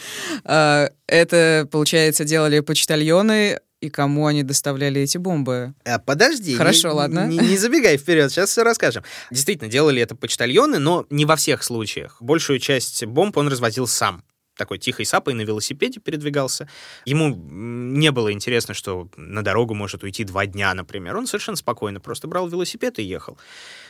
[0.43, 5.73] А, это, получается, делали почтальоны, и кому они доставляли эти бомбы?
[5.85, 6.55] А, подожди.
[6.55, 7.27] Хорошо, не, ладно.
[7.27, 9.03] Не, не забегай вперед, сейчас все расскажем.
[9.31, 12.17] Действительно, делали это почтальоны, но не во всех случаях.
[12.21, 14.23] Большую часть бомб он развозил сам
[14.57, 16.67] такой тихой сапой на велосипеде передвигался.
[17.05, 21.15] Ему не было интересно, что на дорогу может уйти два дня, например.
[21.15, 23.37] Он совершенно спокойно просто брал велосипед и ехал.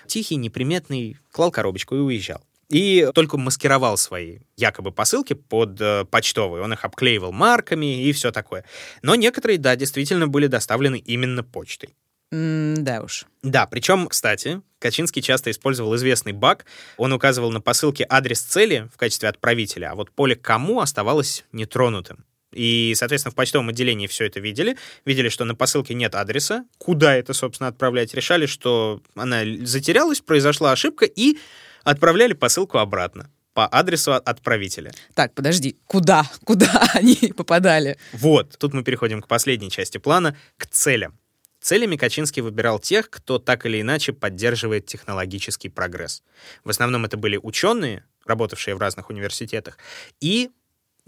[0.05, 6.63] Тихий, неприметный, клал коробочку и уезжал и только маскировал свои якобы посылки под э, почтовые.
[6.63, 8.63] Он их обклеивал марками и все такое.
[9.01, 11.95] Но некоторые, да, действительно были доставлены именно почтой.
[12.31, 13.25] Mm, да уж.
[13.41, 16.65] Да, причем, кстати, Качинский часто использовал известный баг.
[16.97, 22.23] Он указывал на посылке адрес цели в качестве отправителя, а вот поле «кому» оставалось нетронутым.
[22.51, 24.75] И, соответственно, в почтовом отделении все это видели.
[25.05, 26.65] Видели, что на посылке нет адреса.
[26.77, 28.13] Куда это, собственно, отправлять?
[28.13, 31.37] Решали, что она затерялась, произошла ошибка, и
[31.83, 34.91] отправляли посылку обратно по адресу отправителя.
[35.15, 36.25] Так, подожди, куда?
[36.45, 37.97] Куда они попадали?
[38.13, 41.17] Вот, тут мы переходим к последней части плана, к целям.
[41.61, 46.23] Целями Качинский выбирал тех, кто так или иначе поддерживает технологический прогресс.
[46.63, 49.77] В основном это были ученые, работавшие в разных университетах,
[50.21, 50.51] и,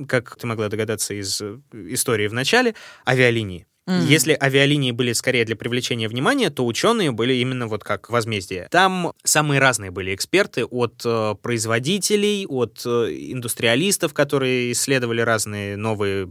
[0.08, 2.76] как ты могла догадаться из э, истории в начале,
[3.08, 3.66] авиалинии.
[3.88, 4.06] Мгм.
[4.06, 8.68] Если авиалинии были скорее для привлечения внимания, то ученые были именно вот как возмездие.
[8.70, 12.90] Там самые разные были эксперты, от э, производителей, от э,
[13.32, 16.30] индустриалистов, которые исследовали разные новые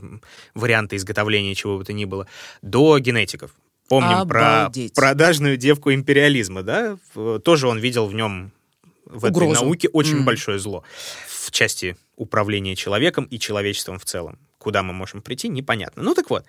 [0.55, 2.27] варианты изготовления чего бы то ни было,
[2.63, 3.51] до генетиков.
[3.89, 4.95] Помним про Обалдеть.
[4.95, 6.97] продажную девку империализма, да?
[7.45, 8.53] Тоже он видел в нем
[9.05, 9.65] в этой Угрозу.
[9.65, 10.25] науке очень Мгм.
[10.27, 10.85] большое зло
[11.29, 14.39] в части управления человеком и человечеством в целом.
[14.61, 16.03] Куда мы можем прийти, непонятно.
[16.03, 16.45] Ну так вот,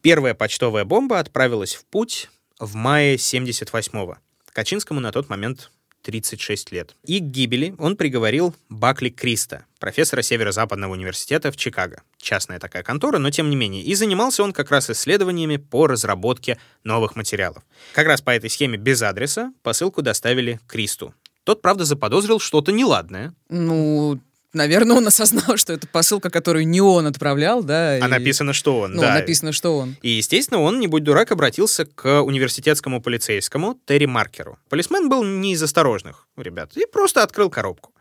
[0.00, 4.16] первая почтовая бомба отправилась в путь в мае 78-го.
[4.54, 5.70] Качинскому на тот момент
[6.00, 6.96] 36 лет.
[7.04, 12.02] И к гибели он приговорил Бакли Криста, профессора Северо-Западного университета в Чикаго.
[12.16, 13.82] Частная такая контора, но тем не менее.
[13.82, 17.62] И занимался он как раз исследованиями по разработке новых материалов.
[17.92, 21.12] Как раз по этой схеме без адреса посылку доставили Кристу.
[21.44, 24.18] Тот, правда, заподозрил что-то неладное, Ну,
[24.52, 27.92] наверное, он осознал, что это посылка, которую не он отправлял, да.
[27.92, 28.94] а и- написано, что он.
[28.94, 29.14] Ну, да.
[29.14, 29.96] написано, что он.
[30.02, 34.58] И, естественно, он, не будь дурак, обратился к университетскому полицейскому Терри Маркеру.
[34.68, 37.92] Полисмен был не из осторожных ребят и просто открыл коробку.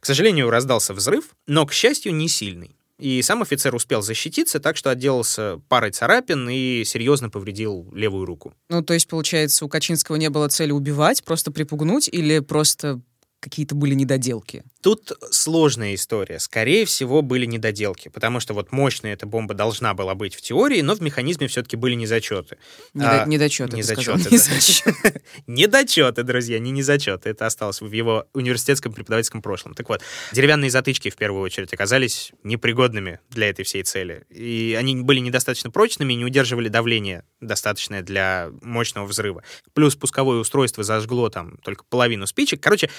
[0.00, 2.76] К сожалению, раздался взрыв, но, к счастью, не сильный.
[2.98, 8.54] И сам офицер успел защититься, так что отделался парой царапин и серьезно повредил левую руку.
[8.68, 13.00] Ну, то есть, получается, у Качинского не было цели убивать, просто припугнуть, или просто
[13.40, 14.64] какие-то были недоделки?
[14.82, 16.38] Тут сложная история.
[16.38, 20.80] Скорее всего, были недоделки, потому что вот мощная эта бомба должна была быть в теории,
[20.80, 22.58] но в механизме все-таки были незачеты.
[22.94, 24.30] Недо- А, недочеты, недочеты, да.
[24.30, 25.22] Незачеты.
[25.46, 27.30] Недочеты, друзья, не незачеты.
[27.30, 29.74] Это осталось в его университетском преподавательском прошлом.
[29.74, 34.24] Так вот, деревянные затычки, в первую очередь, оказались непригодными для этой всей цели.
[34.30, 39.42] И они были недостаточно прочными, не удерживали давление достаточное для мощного взрыва.
[39.74, 42.60] Плюс пусковое устройство зажгло там только половину спичек.
[42.60, 42.90] Короче,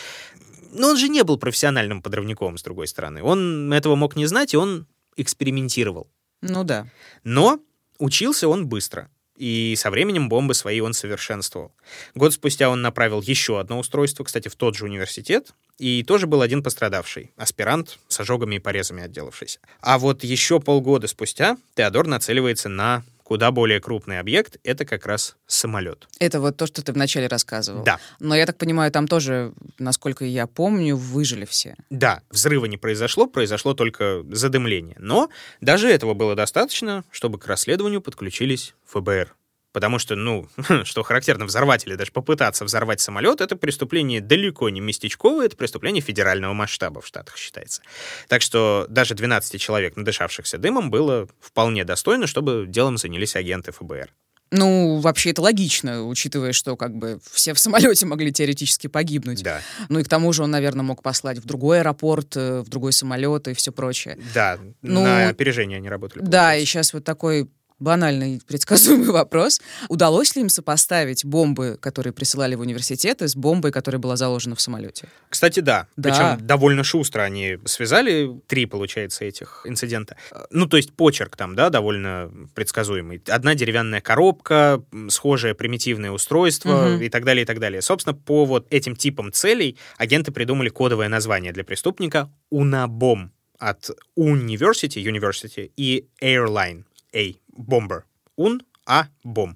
[0.71, 3.23] но он же не был профессиональным подрывником, с другой стороны.
[3.23, 6.09] Он этого мог не знать, и он экспериментировал.
[6.41, 6.87] Ну да.
[7.23, 7.59] Но
[7.97, 9.09] учился он быстро.
[9.39, 11.71] И со временем бомбы свои он совершенствовал.
[12.13, 16.41] Год спустя он направил еще одно устройство, кстати, в тот же университет, и тоже был
[16.41, 19.59] один пострадавший, аспирант с ожогами и порезами отделавшийся.
[19.79, 25.35] А вот еще полгода спустя Теодор нацеливается на куда более крупный объект, это как раз
[25.45, 26.07] самолет.
[26.19, 27.83] Это вот то, что ты вначале рассказывал.
[27.83, 27.99] Да.
[28.19, 31.75] Но я так понимаю, там тоже, насколько я помню, выжили все.
[31.91, 34.95] Да, взрыва не произошло, произошло только задымление.
[34.97, 35.29] Но
[35.61, 39.35] даже этого было достаточно, чтобы к расследованию подключились ФБР.
[39.71, 40.47] Потому что, ну,
[40.83, 46.01] что характерно, взорвать или даже попытаться взорвать самолет— это преступление далеко не местечковое, это преступление
[46.01, 47.81] федерального масштаба в Штатах считается.
[48.27, 54.09] Так что даже 12 человек, надышавшихся дымом, было вполне достойно, чтобы делом занялись агенты ФБР.
[54.51, 59.43] Ну, вообще это логично, учитывая, что как бы все в самолете могли теоретически погибнуть.
[59.43, 62.69] Да, Ну и к тому же он, наверное, мог послать в другой аэропорт, э, в
[62.69, 64.17] другой самолет и все прочее.
[64.33, 66.23] да, Ну, на опережение они работали.
[66.23, 66.65] Да, и получается.
[66.65, 67.47] сейчас вот такой
[67.79, 69.61] банальный, предсказуемый вопрос.
[69.87, 74.61] Удалось ли им сопоставить бомбы, которые присылали в университеты, с бомбой, которая была заложена в
[74.61, 75.07] самолете?
[75.29, 75.87] Кстати, да.
[75.95, 76.09] Да.
[76.09, 80.17] Причем довольно шустро они связали три, получается, этих инцидента.
[80.51, 83.21] Ну, то есть почерк там, да, довольно предсказуемый.
[83.27, 87.01] Одна деревянная коробка, схожее примитивное устройство Мгм.
[87.01, 87.81] и так далее, и так далее.
[87.81, 95.03] Собственно, по вот этим типам целей агенты придумали кодовое название для преступника «Унабом» от University,
[95.03, 97.39] University и Airline, A.
[97.47, 98.05] Bomber.
[98.37, 99.09] Un A.
[99.23, 99.55] Bomb.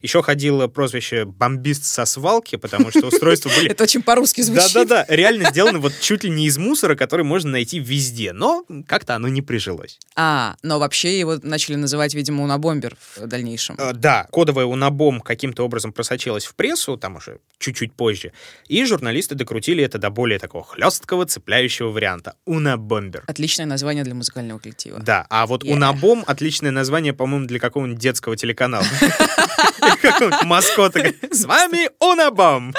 [0.00, 4.72] Еще ходило прозвище «бомбист со свалки», потому что устройства были Это очень по-русски звучит.
[4.74, 9.14] да-да-да, реально сделано вот чуть ли не из мусора, который можно найти везде, но как-то
[9.14, 9.98] оно не прижилось.
[10.16, 13.76] А, но вообще его начали называть, видимо, унабомбер в дальнейшем.
[13.78, 18.32] Э, Да, кодовая унабом каким-то образом просочилась в прессу, там уже чуть-чуть позже,
[18.68, 23.24] и журналисты докрутили это до более такого хлесткого, цепляющего варианта— унабомбер.
[23.26, 25.00] Отличное название для музыкального коллектива.
[25.00, 25.72] Да, а вот Yeah.
[25.72, 28.84] унабом— отличное название, по-моему, для какого-нибудь детского телеканала.
[30.44, 31.12] Маскота.
[31.30, 32.74] С вами Унабом.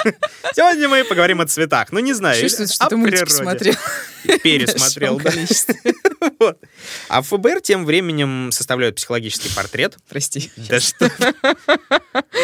[0.54, 1.92] Сегодня мы поговорим о цветах.
[1.92, 3.74] Ну, не знаю, Чувствуется, что ты мультики смотрел.
[4.42, 5.30] Пересмотрел, да.
[6.38, 6.58] Вот.
[7.08, 9.96] А ФБР тем временем составляют психологический портрет.
[10.08, 10.50] Прости.
[10.56, 11.10] Да что?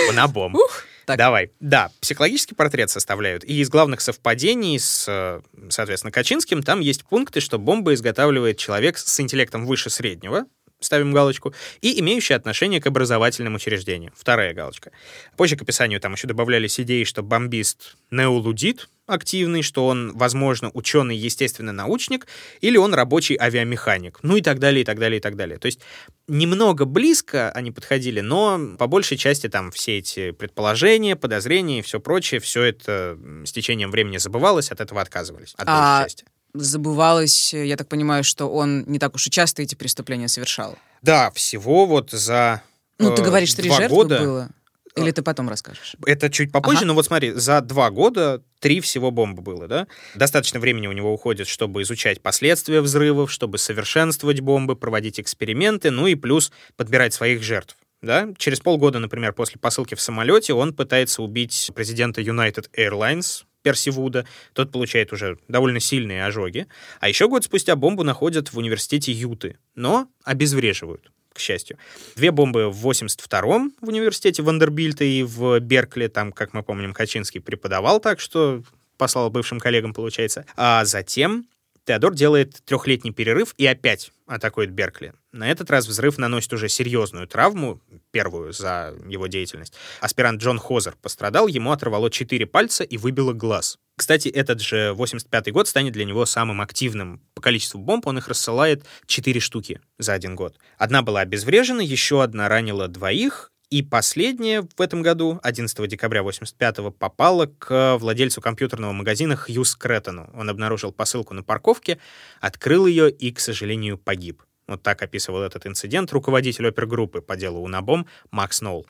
[0.09, 0.57] Унабом.
[1.05, 1.19] Так.
[1.19, 1.51] Давай.
[1.59, 3.45] Да, психологический портрет составляют.
[3.45, 9.19] И из главных совпадений с, соответственно, Качинским там есть пункты, что бомбы изготавливает человек с
[9.19, 10.47] интеллектом выше среднего,
[10.83, 14.13] ставим галочку, и имеющий отношение к образовательным учреждениям.
[14.17, 14.91] Вторая галочка.
[15.37, 21.17] Позже к описанию там еще добавлялись идеи, что бомбист неолудит активный, что он, возможно, ученый,
[21.17, 22.27] естественно, научник,
[22.61, 25.59] или он рабочий авиамеханик, ну и так далее, и так далее, и так далее.
[25.59, 25.81] То есть
[26.29, 32.01] немного близко они подходили, но по большей части там все эти предположения, подозрения и все
[32.01, 36.25] прочее, все это с течением времени забывалось, от этого отказывались, от А- большей части.
[36.55, 40.77] Забывалось, э, я так понимаю, что он не так уж и часто эти преступления совершал.
[41.01, 42.63] Да, всего вот за
[42.99, 44.19] Ну, ты э, говоришь, три жертвы года.
[44.19, 44.49] было?
[44.95, 45.97] Или ты потом расскажешь?
[46.05, 46.87] Это чуть попозже, Ага.
[46.89, 49.87] но вот смотри, за два года три всего бомбы было, да?
[50.15, 56.07] Достаточно времени у него уходит, чтобы изучать последствия взрывов, чтобы совершенствовать бомбы, проводить эксперименты, ну
[56.07, 57.77] и плюс подбирать своих жертв.
[58.03, 58.29] Да?
[58.37, 64.27] Через полгода, например, после посылки в самолете он пытается убить президента United Airlines Перси Вуда.
[64.53, 66.67] Тот получает уже довольно сильные ожоги.
[67.01, 71.79] А еще год спустя бомбу находят в университете Юты, но обезвреживают к счастью.
[72.15, 76.09] Две бомбы в 82-м в университете Вандербильта и в Беркли.
[76.09, 78.63] Там, как мы помним, Качинский преподавал так, что
[78.99, 80.45] послал бывшим коллегам, получается.
[80.57, 81.47] А затем
[81.85, 85.15] Теодор делает трехлетний перерыв и опять атакует Беркли.
[85.33, 87.81] На этот раз взрыв наносит уже серьезную травму,
[88.13, 89.75] первую за его деятельность.
[90.01, 93.79] Аспирант Джон Хозер пострадал, ему оторвало четыре пальца и выбило глаз.
[93.97, 98.07] Кстати, этот же 85-й год станет для него самым активным по количеству бомб.
[98.07, 100.57] Он их рассылает 4 штуки за один год.
[100.79, 106.91] Одна была обезврежена, еще одна ранила двоих, и последняя в этом году, 11 декабря 85-го,
[106.91, 110.29] попала к владельцу компьютерного магазина Хью Скреттону.
[110.35, 111.99] Он обнаружил посылку на парковке,
[112.43, 114.43] открыл ее и, к сожалению, погиб.
[114.69, 118.87] Вот так описывал этот инцидент руководитель опергруппы по делу Унабом Макс Ноул.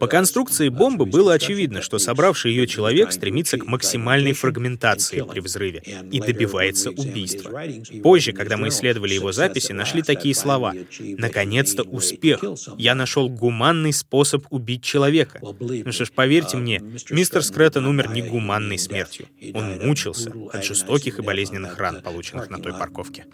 [0.00, 5.82] По конструкции бомбы было очевидно, что собравший ее человек стремится к максимальной фрагментации при взрыве
[6.10, 7.62] и добивается убийства.
[8.02, 10.74] Позже, когда мы исследовали его записи, нашли такие слова.
[10.98, 12.44] «Наконец-то успех!
[12.76, 15.40] Я нашел гуманный способ убить человека».
[15.40, 19.26] Ну что ж, поверьте мне, мистер Скрэттон умер не гуманной смертью.
[19.54, 23.24] Он мучился от жестоких и болезненных ран, полученных на той парковке.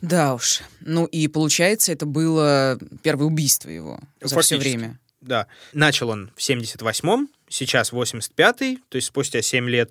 [0.00, 0.62] Да уж.
[0.80, 4.98] Ну и получается, это было первое убийство его за все время.
[5.20, 5.46] Да.
[5.72, 9.90] Начал он в 78-м, сейчас 85-й, то есть спустя 7 лет,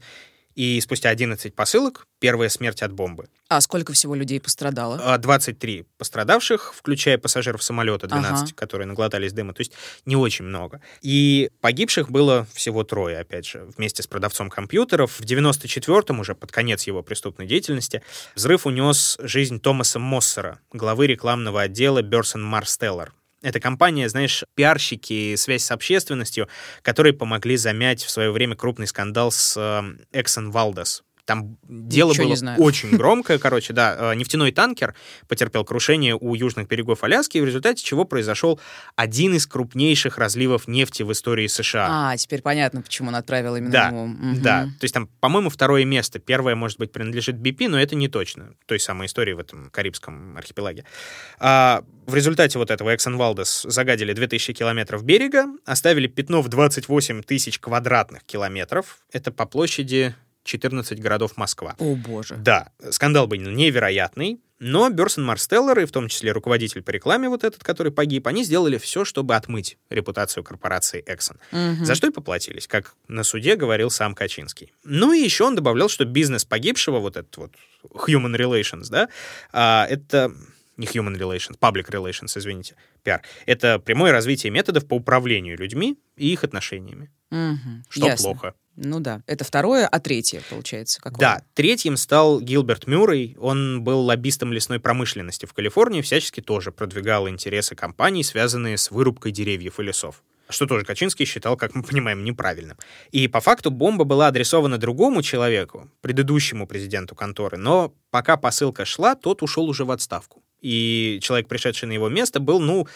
[0.60, 3.30] и спустя 11 посылок первая смерть от бомбы.
[3.48, 5.00] А сколько всего людей пострадало?
[5.02, 8.54] А 23 пострадавших, включая пассажиров самолета, 12, Ага.
[8.56, 9.72] которые наглотались дыма, то есть
[10.06, 10.82] не очень много.
[11.02, 15.18] И погибших было всего трое, опять же, вместе с продавцом компьютеров.
[15.18, 18.02] В 94-м, уже под конец его преступной деятельности,
[18.36, 23.14] взрыв унес жизнь Томаса Моссера, главы рекламного отдела Берсон Марстеллар.
[23.42, 26.50] Это компания, знаешь, пиарщики, связь с общественностью,
[26.82, 31.02] которые помогли замять в свое время крупный скандал с э, Exxon Valdez.
[31.30, 34.14] Там дело Ничего было очень громкое, короче, да.
[34.14, 34.96] Э, Нефтяной танкер
[35.28, 38.60] потерпел крушение у южных берегов Аляски, в результате чего произошел
[38.96, 41.88] один из крупнейших разливов нефти в истории США.
[41.88, 44.08] А, теперь понятно, почему он отправил именно Да, ему.
[44.08, 44.42] Мгм.
[44.42, 44.64] да.
[44.80, 46.18] То есть там, по-моему, второе место.
[46.18, 48.56] Первое, может быть, принадлежит BP, но это не точно.
[48.66, 50.84] Той самой истории в этом Карибском архипелаге.
[51.38, 57.22] А, в результате вот этого Эксон Валдес загадили 2000 километров берега, оставили пятно в 28
[57.22, 58.98] тысяч квадратных километров.
[59.12, 60.16] Это по площади
[60.50, 61.76] 14 городов Москва.
[61.78, 62.36] О, боже.
[62.38, 67.44] Да, скандал был невероятный, но Берсон Марстеллер, и в том числе руководитель по рекламе вот
[67.44, 71.38] этот, который погиб, они сделали все, чтобы отмыть репутацию корпорации Exxon.
[71.52, 71.86] Мгм.
[71.86, 74.74] За что и поплатились, как на суде говорил сам Качинский.
[74.84, 77.52] Ну и еще он добавлял, что бизнес погибшего, вот этот вот
[78.08, 79.08] human relations, да,
[79.54, 80.34] а, это
[80.78, 86.34] не human relations, public relations, извините, пиар, это прямое развитие методов по управлению людьми и
[86.34, 87.84] их отношениями, Мгм.
[87.90, 88.24] что Ясно.
[88.24, 88.54] плохо.
[88.82, 89.22] Ну да.
[89.28, 91.20] Это второе, а третье, получается, какое?
[91.20, 93.36] Да, третьим стал Гилберт Мюррей.
[93.38, 99.34] Он был лоббистом лесной промышленности в Калифорнии, всячески тоже продвигал интересы компаний, связанные с вырубкой
[99.34, 100.24] деревьев и лесов.
[100.48, 102.78] Что тоже Качинский считал, как мы понимаем, неправильным.
[103.12, 109.16] И по факту бомба была адресована другому человеку, предыдущему президенту конторы, но пока посылка шла,
[109.16, 110.42] тот ушел уже в отставку.
[110.62, 112.88] И человек, пришедший на его место, был, ну,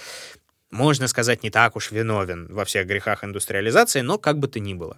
[0.71, 4.73] можно сказать, не так уж виновен во всех грехах индустриализации, но как бы то ни
[4.73, 4.97] было.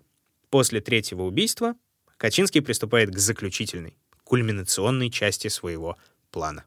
[0.49, 1.75] После третьего убийства
[2.17, 5.97] Качинский приступает к заключительной, кульминационной части своего
[6.31, 6.65] плана.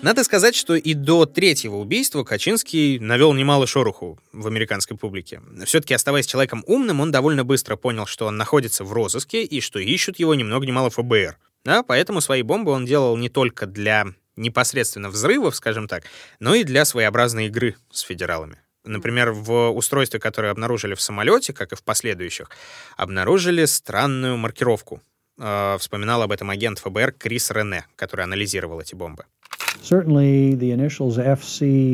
[0.00, 5.42] Надо сказать, что и до третьего убийства Качинский навел немало шороху в американской публике.
[5.64, 9.80] Все-таки, оставаясь человеком умным, он довольно быстро понял, что он находится в розыске и что
[9.80, 11.36] ищут его ни много ни мало ФБР.
[11.64, 14.06] Да, поэтому свои бомбы он делал не только для
[14.36, 16.04] непосредственно взрывов, скажем так,
[16.38, 18.58] но и для своеобразной игры с федералами.
[18.88, 22.50] Например, в устройстве, которое обнаружили в самолете, как и в последующих,
[22.96, 25.00] обнаружили странную маркировку.
[25.38, 29.24] Э, Вспоминал об этом агент ФБР Крис Рене, который анализировал эти бомбы.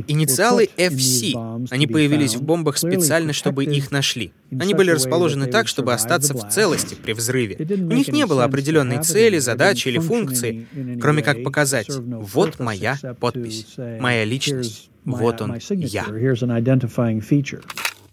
[0.09, 1.33] Инициалы FC,
[1.71, 4.33] они появились в бомбах специально, чтобы их нашли.
[4.59, 7.57] Они были расположены так, чтобы остаться в целости при взрыве.
[7.59, 10.67] У них не было определенной цели, задачи или функции,
[11.01, 15.51] кроме как показать, вот моя подпись, моя личность, "Here's my- вот он,
[15.93, 16.05] я.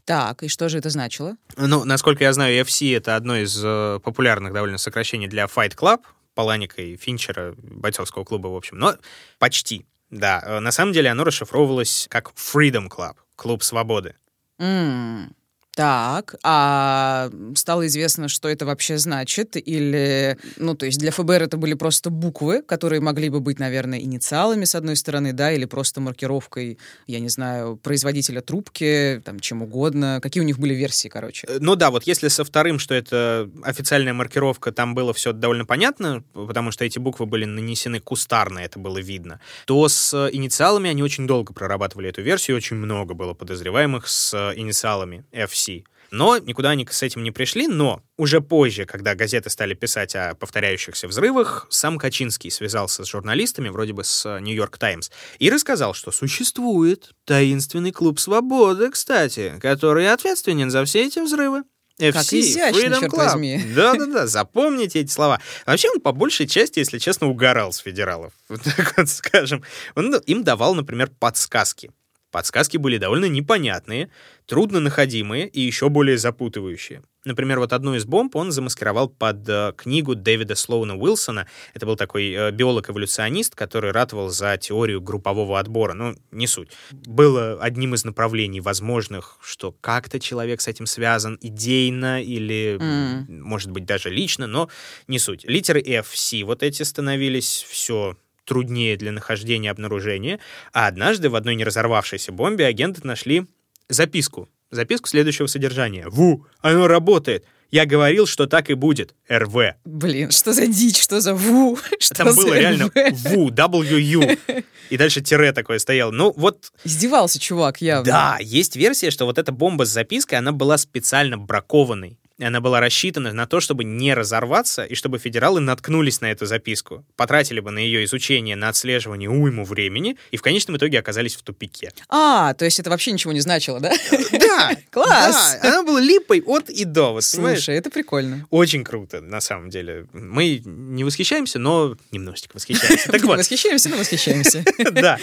[0.06, 1.36] Так, и что же это значило?
[1.58, 6.00] Ну, насколько я знаю, FC— это одно из э, популярных довольно сокращений для Fight Club,
[6.34, 8.78] Паланика и Финчера, бойцовского клуба, в общем.
[8.78, 8.96] Но
[9.40, 10.42] почти, да.
[10.46, 14.16] Э, На самом деле оно расшифровывалось как Freedom Club, клуб свободы.
[14.60, 15.34] М,
[15.74, 19.56] Так, а стало известно, что это вообще значит?
[19.56, 24.00] Или, ну, то есть для ФБР это были просто буквы, которые могли бы быть, наверное,
[24.00, 29.62] инициалами, с одной стороны, да, или просто маркировкой, я не знаю, производителя трубки, там, чем
[29.62, 30.20] угодно.
[30.22, 31.48] Какие у них были версии, короче?
[31.48, 35.66] Э, Ну да, вот если со вторым, что это официальная маркировка, там было все довольно
[35.66, 41.02] понятно, потому что эти буквы были нанесены кустарно, это было видно, то с инициалами они
[41.02, 45.71] очень долго прорабатывали эту версию, очень много было подозреваемых с э, инициалами FC.
[46.12, 50.36] Но никуда они с этим не пришли, но уже позже, когда газеты стали писать о
[50.36, 55.10] повторяющихся взрывах, сам Качинский связался с журналистами, вроде бы с Нью-Йорк Таймс,
[55.40, 61.64] и рассказал, что существует таинственный клуб свободы, кстати, который ответственен за все эти взрывы.
[62.00, 63.18] FC, Как изящно, Freedom черт Club.
[63.18, 63.64] возьми.
[63.76, 65.40] Да-да-да, запомните эти слова.
[65.66, 69.64] Вообще он по большей части, если честно, угорал с федералов, вот так вот скажем.
[69.96, 71.92] Он им давал, например, подсказки.
[72.32, 74.10] Подсказки были довольно непонятные,
[74.46, 77.04] трудно находимые и еще более запутывающие.
[77.24, 81.46] Например, вот одну из бомб он замаскировал под э, книгу Дэвида Слоуна Уилсона.
[81.76, 85.94] Это был такой э, биолог-эволюционист, который ратовал за теорию группового отбора.
[85.94, 86.70] Ну, не суть.
[86.92, 93.28] Было одним из направлений возможных, что как-то человек с этим связан идейно или, М.
[93.44, 94.70] может быть, даже лично, но
[95.08, 95.44] не суть.
[95.44, 100.40] Литеры F, C, вот эти становились все труднее для нахождения и обнаружения,
[100.74, 103.46] а однажды в одной не разорвавшейся бомбе агенты нашли
[103.90, 104.50] записку.
[104.72, 106.08] Записку следующего содержания.
[106.08, 107.46] «Ву, оно работает!
[107.72, 109.16] Я говорил, что так и будет.
[109.30, 109.76] РВ».
[109.86, 113.14] Блин, что за дичь, что за ву, что Там за было реально РВ?
[113.14, 114.64] «Ву», WU.
[114.90, 116.12] И дальше тире такое стояло.
[116.12, 118.06] Ну, вот Издевался чувак явно.
[118.06, 122.20] Да, есть версия, что вот эта бомба с запиской, она была специально бракованной.
[122.42, 127.06] Она была рассчитана на то, чтобы не разорваться, и чтобы федералы наткнулись на эту записку.
[127.16, 131.44] Потратили бы на ее изучение, на отслеживание уйму времени, и в конечном итоге оказались в
[131.44, 131.92] тупике.
[132.10, 133.94] А, то есть это вообще ничего не значило, да?
[134.32, 134.72] Да!
[134.90, 135.60] Класс!
[135.62, 137.60] да, она была липой от и до, вот, понимаешь?
[137.60, 138.46] Слушай, это прикольно.
[138.50, 140.06] Очень круто, на самом деле.
[140.14, 143.12] Мы не восхищаемся, но немножечко восхищаемся.
[143.12, 144.64] Так вот, Восхищаемся, но восхищаемся.
[144.92, 145.18] Да.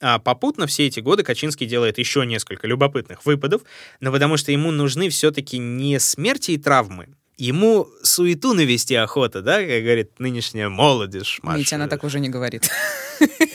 [0.00, 3.62] А попутно все эти годы Качинский делает еще несколько любопытных выпадов,
[4.00, 9.58] но потому что ему нужны все-таки не смерти и травмы, Ему суету навести охота, да,
[9.58, 11.40] как говорит нынешняя молодежь.
[11.42, 11.58] Маша.
[11.58, 12.70] Митя, она так уже не говорит.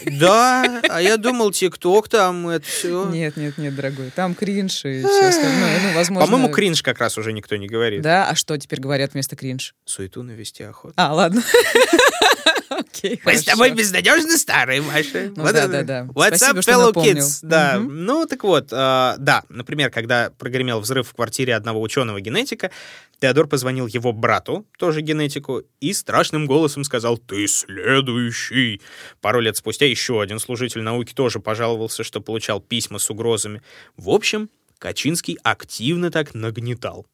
[0.10, 3.10] Да, а я думал, ТикТок там, это все.
[3.10, 4.10] Нет, нет, нет, дорогой.
[4.16, 5.82] Там кринж и все остальное.
[5.84, 6.26] Ну, возможно...
[6.26, 8.02] По-моему, кринж как раз уже никто не говорит.
[8.02, 9.76] Да, а что теперь говорят вместо кринж?
[9.84, 10.94] Суету навести охоту.
[10.96, 11.44] А, ладно.
[12.70, 15.32] Окей, Мы с тобой безнадежно старые, Маша.
[15.36, 16.02] Ну Вот да, да, да.
[16.14, 17.40] What's Спасибо, up, fellow kids?
[17.42, 18.06] Да, Мгм.
[18.06, 22.72] ну так вот, а, да, например, когда прогремел взрыв в квартире одного ученого-генетика,
[23.20, 28.82] Теодор позвонил его брату, тоже генетику, и страшным голосом сказал «Ты следующий».
[29.22, 33.62] Пару лет спустя еще один служитель науки тоже пожаловался, что получал письма с угрозами.
[33.96, 37.08] В общем, Качинский активно так нагнетал.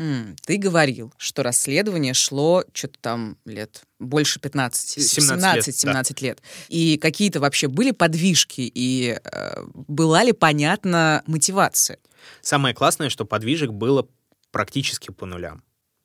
[0.00, 6.42] М, Ты говорил, что расследование шло что-то там лет больше 15, 17 лет, 17 лет.
[6.68, 11.98] И какие-то вообще были подвижки, и э, была ли понятна мотивация?
[12.40, 14.08] Самое классное, что подвижек было
[14.52, 15.62] практически по нулям.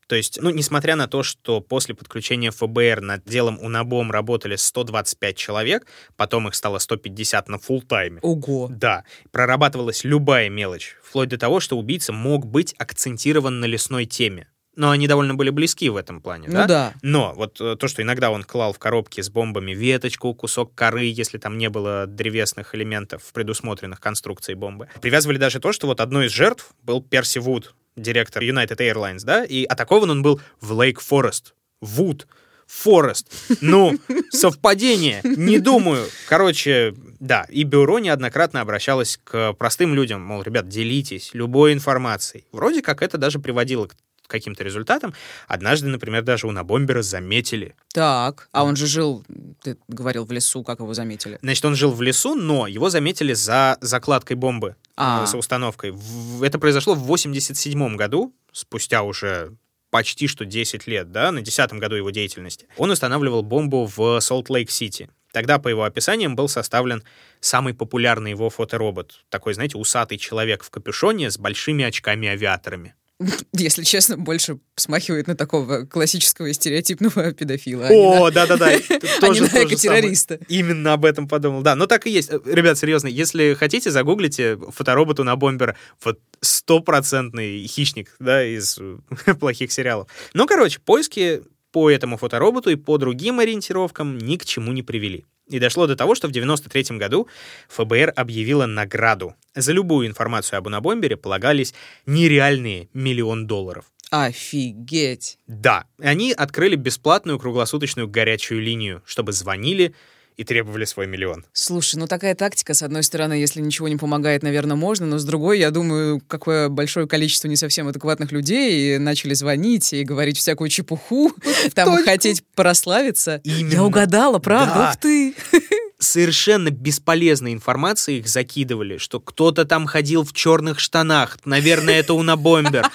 [0.08, 5.36] То есть, ну, несмотря на то, что после подключения ФБР над делом Унабом работали 125
[5.36, 8.20] человек, потом их стало 150 на фулл-тайме.
[8.22, 8.68] Ого.
[8.70, 14.47] Да, прорабатывалась любая мелочь, вплоть до того, что убийца мог быть акцентирован на лесной теме.
[14.76, 16.93] Но они довольно были близки в этом плане, Ну да.
[17.01, 21.06] но вот э, то, что иногда он клал в коробки с бомбами веточку, кусок коры,
[21.06, 24.89] если там не было древесных элементов, предусмотренных конструкцией бомбы.
[25.01, 29.43] Привязывали даже то, что вот одной из жертв был Перси Вуд, директор United Airlines, да,
[29.43, 31.54] и атакован он был в Лейк Форест.
[31.82, 32.28] Вуд.
[32.68, 33.32] Форест.
[33.62, 33.98] Ну,
[34.32, 35.22] совпадение.
[35.24, 36.08] Не думаю.
[36.28, 42.46] Короче, да, и бюро неоднократно обращалось к простым людям, мол, ребят, делитесь любой информацией.
[42.52, 43.96] Вроде как это даже приводило к
[44.28, 45.13] каким-то результатам.
[45.47, 47.76] Однажды, например, даже у Набомбера заметили.
[47.93, 49.23] Так, а он же жил,
[49.61, 51.39] ты говорил, в лесу, как его заметили?
[51.41, 55.23] Значит, он жил в лесу, но его заметили за закладкой бомбы, А.
[55.23, 55.91] э, за установкой.
[55.91, 59.53] В- Это произошло в 87 году, спустя уже
[59.91, 62.67] почти что 10 лет, да, на 10 году его деятельности.
[62.78, 65.09] Он устанавливал бомбу в Солт-Лейк-Сити.
[65.32, 67.03] Тогда, по его описаниям, был составлен
[67.41, 69.23] самый популярный его фоторобот.
[69.30, 72.95] Такой, знаете, усатый человек в капюшоне с большими очками-авиаторами.
[73.53, 77.88] Если честно, больше смахивает на такого классического и стереотипного педофила.
[77.89, 78.72] О, да-да-да.
[78.89, 80.39] а тоже не на самое.
[80.49, 81.61] Именно об этом подумал.
[81.61, 82.30] Да, но так и есть.
[82.30, 85.78] Э, Ребят, серьезно, если хотите, загуглите фотороботу на бомбера.
[86.03, 88.97] Вот стопроцентный хищник, да, из э,
[89.39, 90.07] плохих сериалов.
[90.34, 91.41] Ну, короче, поиски
[91.72, 95.26] по этому фотороботу и по другим ориентировкам ни к чему не привели.
[95.48, 97.28] И дошло до того, что в 93 году
[97.70, 99.36] ФБР объявило награду.
[99.54, 101.74] За любую информацию об унабомбере полагались
[102.06, 103.86] нереальные миллион долларов.
[104.10, 105.39] Офигеть.
[105.48, 109.93] Да, они открыли бесплатную круглосуточную горячую линию, чтобы звонили
[110.38, 111.46] и требовали свой миллион.
[111.54, 115.26] Слушай, ну такая тактика, с одной стороны, если ничего не помогает, наверное, можно, но с
[115.26, 120.70] другой, я думаю, какое большое количество не совсем адекватных людей начали звонить и говорить всякую
[120.70, 121.32] чепуху,
[121.74, 123.42] там хотеть прославиться.
[123.44, 124.74] Я угадала, правда?
[124.76, 124.90] Да.
[124.92, 125.36] Ух ты!
[125.98, 132.86] Совершенно бесполезной информацией их закидывали, что кто-то там ходил в черных штанах, наверное, это унабомбер.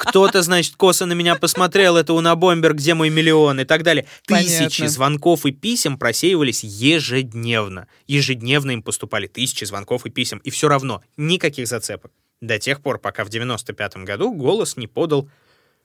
[0.00, 4.06] Кто-то, значит, косо на меня посмотрел, это унабомбер, где мой миллион и так далее.
[4.26, 4.88] Тысячи Понятно.
[4.88, 7.86] звонков и писем просеивались ежедневно.
[8.06, 12.12] Ежедневно им поступали тысячи звонков и писем, и все равно никаких зацепок.
[12.40, 15.28] До тех пор, пока в 95 году голос не подал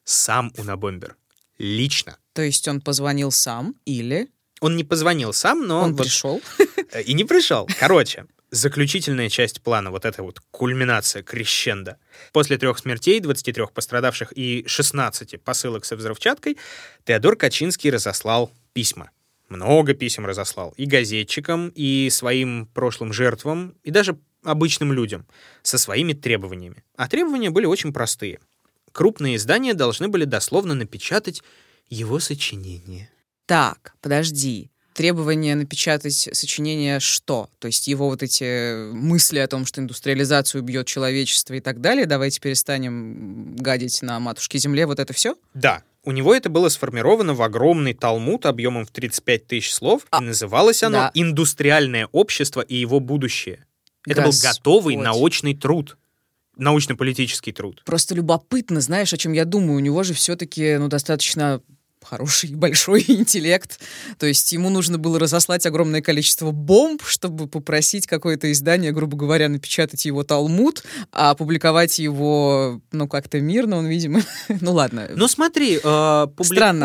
[0.06, 1.18] сам унабомбер.
[1.58, 2.18] Лично.
[2.34, 4.30] То есть он позвонил сам или
[4.62, 5.82] Он не позвонил сам, но...
[5.82, 6.42] он вот- пришел?
[7.06, 7.68] И не пришел.
[7.80, 11.98] Короче, заключительная часть плана, вот эта вот кульминация, крещенда.
[12.32, 16.58] После трех смертей, 23 пострадавших и 16 посылок со взрывчаткой,
[17.04, 19.12] Теодор Качинский разослал письма.
[19.50, 20.74] Много писем разослал.
[20.78, 25.28] И газетчикам, и своим прошлым жертвам, и даже обычным людям
[25.62, 26.84] со своими требованиями.
[26.96, 28.40] А требования были очень простые.
[28.92, 31.44] Крупные издания должны были дословно напечатать
[31.90, 33.10] его сочинение.
[33.46, 34.72] Так, подожди.
[34.96, 37.50] Требование напечатать сочинение что?
[37.60, 42.06] То есть его вот эти мысли о том, что индустриализация убьет человечество и так далее,
[42.06, 45.36] давайте перестанем гадить на матушке земле, вот это все?
[45.54, 50.22] Да, у него это было сформировано в огромный талмуд объемом в 35 тысяч слов, А,
[50.22, 51.12] и называлось оно да.
[51.14, 53.66] «Индустриальное общество и его будущее».
[54.08, 54.58] Это был Господь.
[54.58, 55.98] готовый научный труд,
[56.56, 57.82] научно-политический труд.
[57.86, 59.76] Просто любопытно, знаешь, о чем я думаю.
[59.76, 61.62] У него же все-таки, ну, достаточно
[62.06, 63.80] хороший большой интеллект.
[64.18, 69.50] То есть ему нужно было разослать огромное количество бомб, чтобы попросить какое-то издание, грубо говоря,
[69.50, 74.22] напечатать его Талмуд, а опубликовать его, ну, как-то мирно, он, видимо...
[74.62, 75.10] ну, ладно.
[75.16, 76.28] Но смотри, э, Странно.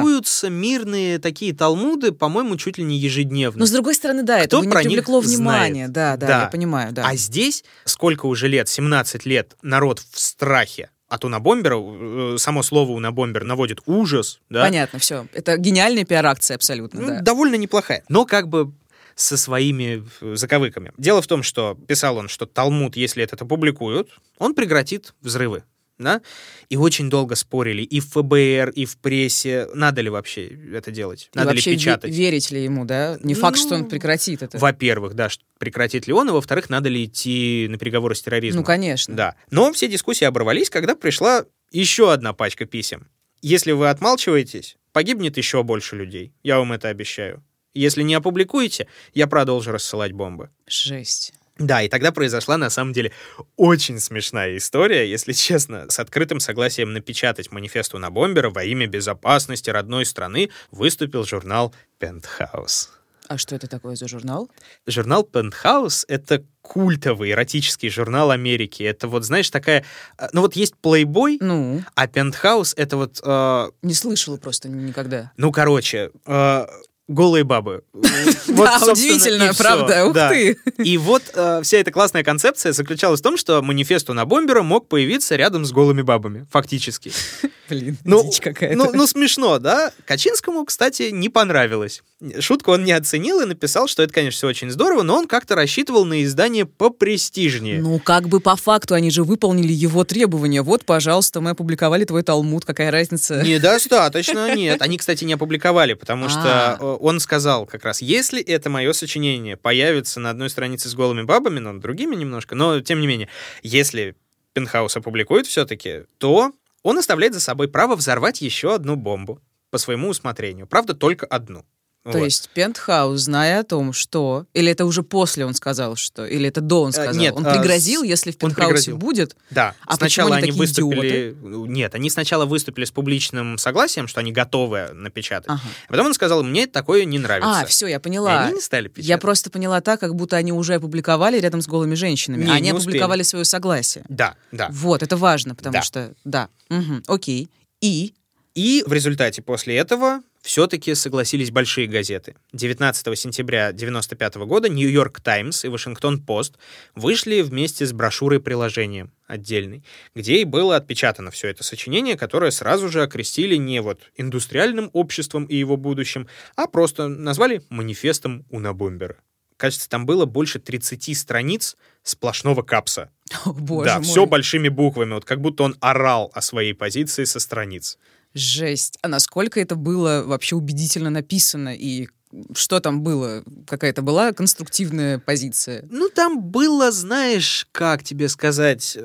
[0.00, 3.60] публикуются мирные такие талмуды, по-моему, чуть ли не ежедневно.
[3.60, 5.86] Но, с другой стороны, да, Кто это не привлекло внимания.
[5.86, 5.92] знает?
[5.92, 6.40] Да, да, Да.
[6.42, 7.06] я понимаю, да.
[7.06, 12.92] А здесь сколько уже лет, 17 лет, народ в страхе от унабомбера, э, само слово
[12.92, 14.62] унабомбер наводит ужас, да?
[14.62, 15.26] Понятно, все.
[15.34, 17.20] Это гениальная пиар-акция абсолютно, Ну, да.
[17.20, 18.02] довольно неплохая.
[18.08, 18.72] Но как бы
[19.16, 20.92] со своими э, заковыками.
[20.96, 24.08] Дело в том, что писал он, что Талмуд, если это опубликуют,
[24.38, 25.64] он прекратит взрывы.
[26.00, 26.22] Да?
[26.70, 31.28] И очень долго спорили и в ФБР, и в прессе, надо ли вообще это делать,
[31.34, 32.10] И надо ли печатать.
[32.10, 33.18] верить ли ему, да?
[33.22, 34.56] Не факт, что он Ну, прекратит это.
[34.58, 35.28] Во-первых, да,
[35.58, 38.62] прекратит ли он, и во-вторых, надо ли идти на переговоры с терроризмом.
[38.62, 39.14] Ну, конечно.
[39.14, 39.34] Да.
[39.50, 43.06] Но все дискуссии оборвались, когда пришла еще одна пачка писем.
[43.42, 46.32] Если вы отмалчиваетесь, погибнет еще больше людей.
[46.42, 47.44] Я вам это обещаю.
[47.74, 50.50] Если не опубликуете, я продолжу рассылать бомбы.
[50.66, 51.34] Жесть.
[51.60, 53.12] Да, и тогда произошла на самом деле
[53.56, 55.90] очень смешная история, если честно.
[55.90, 62.90] С открытым согласием напечатать манифесту на бомбера во имя безопасности родной страны выступил журнал «Пентхаус».
[63.28, 64.50] А что это такое за журнал?
[64.88, 68.82] Журнал Penthouse— это культовый эротический журнал Америки.
[68.82, 69.84] Это вот, знаешь, такая...
[70.18, 73.20] э, Ну вот есть Playboy, Ну, а Penthouse— это вот...
[73.22, 75.30] э, не слышала просто никогда.
[75.36, 76.66] ну, короче, э,
[77.10, 77.82] голые бабы.
[78.48, 80.58] Да, удивительно, правда, ух ты.
[80.78, 84.88] И вот э, вся эта классная концепция заключалась в том, что манифест на бомбера мог
[84.88, 87.12] появиться рядом с голыми бабами, фактически.
[87.68, 88.76] Блин, Ну, дичь какая-то.
[88.76, 89.92] ну, ну, смешно, да?
[90.04, 92.02] Качинскому, кстати, не понравилось.
[92.38, 95.54] Шутку он не оценил и написал, что это, конечно, все очень здорово, но он как-то
[95.54, 97.80] рассчитывал на издание попрестижнее.
[97.80, 100.60] Ну, как бы по факту они же выполнили его требования.
[100.62, 103.42] Вот, пожалуйста, мы опубликовали твой Талмуд, какая разница?
[103.42, 104.82] Недостаточно, нет.
[104.82, 106.76] Они, кстати, не опубликовали, потому что А.
[106.78, 111.22] э, он сказал как раз, если это мое сочинение появится на одной странице с голыми
[111.22, 113.28] бабами, но другими немножко, но тем не менее,
[113.62, 114.14] если
[114.52, 116.52] Пентхаус опубликует все-таки, то
[116.82, 119.40] он оставляет за собой право взорвать еще одну бомбу
[119.70, 120.66] по своему усмотрению.
[120.66, 121.64] Правда, только одну.
[122.02, 122.24] То Вот.
[122.24, 124.46] есть Пентхаус, зная о том, что...
[124.54, 126.24] Или это уже после он сказал, что...
[126.24, 127.14] Или это до он сказал?
[127.14, 129.36] нет, он а, пригрозил, с- если в Пентхаусе будет?
[129.50, 131.36] Да, А сначала они они выступили...
[131.42, 135.50] Нет, они сначала выступили с публичным согласием, что они готовы напечатать.
[135.50, 135.60] Ага.
[135.88, 137.60] А потом он сказал, мне такое не нравится.
[137.60, 138.44] А, все, я И поняла.
[138.44, 139.04] они не стали печатать.
[139.06, 142.44] Я просто поняла так, как будто они уже опубликовали рядом с голыми женщинами.
[142.44, 144.06] Не, а они не опубликовали свое согласие.
[144.08, 144.68] Да, да.
[144.72, 145.82] Вот, это важно, потому Да.
[145.82, 146.14] что...
[146.24, 146.48] Да.
[146.70, 147.50] Мгм, Окей.
[147.82, 148.14] И...
[148.54, 152.34] И в результате после этого все-таки согласились большие газеты.
[152.52, 156.56] 19 сентября 1995 года «Нью-Йорк Таймс» и «Вашингтон-Пост»
[156.94, 159.84] вышли вместе с брошюрой-приложением отдельной,
[160.14, 165.44] где и было отпечатано все это сочинение, которое сразу же окрестили не вот индустриальным обществом
[165.44, 166.26] и его будущим,
[166.56, 169.16] а просто назвали «Манифестом Унабомбера».
[169.60, 173.10] Кажется, там было больше 30 страниц сплошного капса.
[173.44, 174.04] О, боже да, мой.
[174.04, 177.98] все большими буквами, вот как будто он орал о своей позиции со страниц.
[178.34, 178.98] Жесть.
[179.02, 182.08] А насколько это было вообще убедительно написано и
[182.54, 183.42] что там было?
[183.66, 185.84] Какая-то была конструктивная позиция?
[185.90, 188.96] Ну, там было, знаешь, как тебе сказать...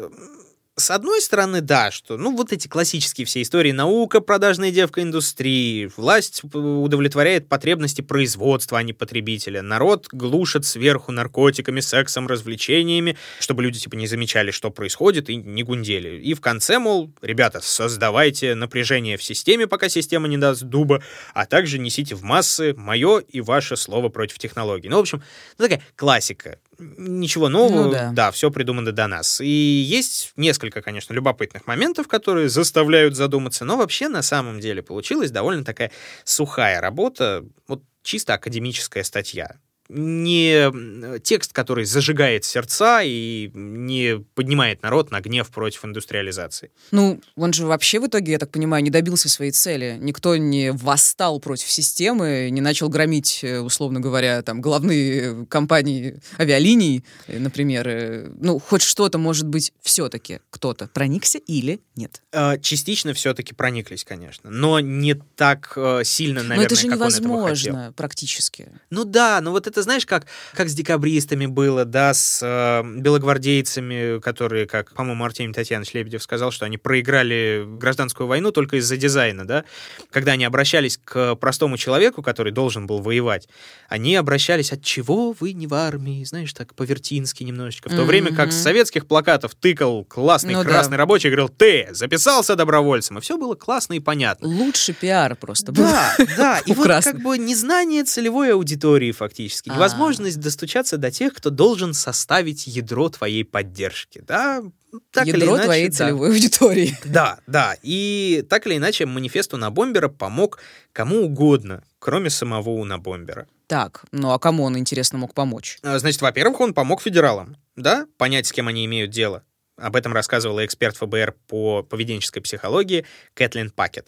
[0.77, 5.01] э, С одной стороны, да, что, ну, вот эти классические все истории, наука, продажная девка
[5.01, 13.17] индустрии, власть п- удовлетворяет потребности производства, а не потребителя, народ глушит сверху наркотиками, сексом, развлечениями,
[13.39, 16.19] чтобы люди, типа, не замечали, что происходит, и не гундели.
[16.21, 21.01] И в конце, мол, ребята, создавайте напряжение в системе, пока система не даст дуба,
[21.33, 24.89] а также несите в массы мое и ваше слово против технологий.
[24.89, 25.23] Ну, в общем,
[25.57, 26.59] ну, такая классика.
[26.77, 28.11] Ничего нового, Ну да.
[28.11, 29.41] да, все придумано до нас.
[29.41, 35.31] И есть несколько, конечно, любопытных моментов, которые заставляют задуматься, но вообще на самом деле получилась
[35.31, 35.91] довольно такая
[36.23, 39.55] сухая работа, вот чисто академическая статья.
[39.89, 46.71] Не текст, который зажигает сердца и не поднимает народ на гнев против индустриализации.
[46.91, 49.97] Ну, он же вообще в итоге, я так понимаю, не добился своей цели.
[49.99, 56.19] Никто не восстал против системы, не начал громить, э, условно говоря, там, главные э, компании
[56.39, 58.31] авиалиний, э, например.
[58.39, 62.21] Ну, хоть что-то, может быть, все-таки кто-то проникся или нет.
[62.31, 68.69] Э, Частично все-таки прониклись, конечно, но не так сильно, наверное, Но это же невозможно практически.
[68.89, 74.19] Ну да, но вот это знаешь, как, как с декабристами было, да, с э, белогвардейцами,
[74.19, 79.45] которые, как, по-моему, Артемий Татьянович Лебедев сказал, что они проиграли гражданскую войну только из-за дизайна,
[79.45, 79.65] да,
[80.11, 83.47] когда они обращались к простому человеку, который должен был воевать,
[83.89, 88.33] они обращались, от чего вы не в армии, знаешь, так по-вертински немножечко, в то время
[88.35, 90.69] как с советских плакатов тыкал классный Ну да.
[90.69, 94.47] красный рабочий и говорил, ты записался добровольцем, и все было классно и понятно.
[94.47, 95.83] Лучше пиар просто был.
[95.83, 99.75] Да, да, и вот как бы незнание целевой аудитории фактически, А.
[99.75, 104.63] невозможность достучаться до тех, кто должен составить ядро твоей поддержки, да,
[105.11, 105.95] так или Ядро иначе, твоей да.
[105.95, 106.97] целевой аудитории.
[107.05, 110.59] Да, да, и так или иначе манифест Унабомбера помог
[110.93, 113.47] кому угодно, кроме самого Унабомбера.
[113.67, 115.79] Так, ну а кому он, интересно, мог помочь?
[115.81, 119.43] А, Значит, во-первых, он помог федералам, да, понять, с кем они имеют дело.
[119.77, 124.07] Об этом рассказывала эксперт ФБР по поведенческой психологии Кэтлин Пакет.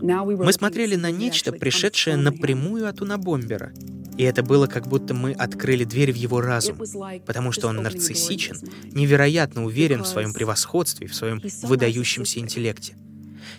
[0.00, 3.72] Мы смотрели на нечто, пришедшее напрямую от Унабомбера.
[4.16, 6.78] И это было как будто мы открыли дверь в его разум,
[7.26, 8.56] потому что он нарциссичен,
[8.92, 12.96] невероятно уверен в своем превосходстве, в своем выдающемся интеллекте.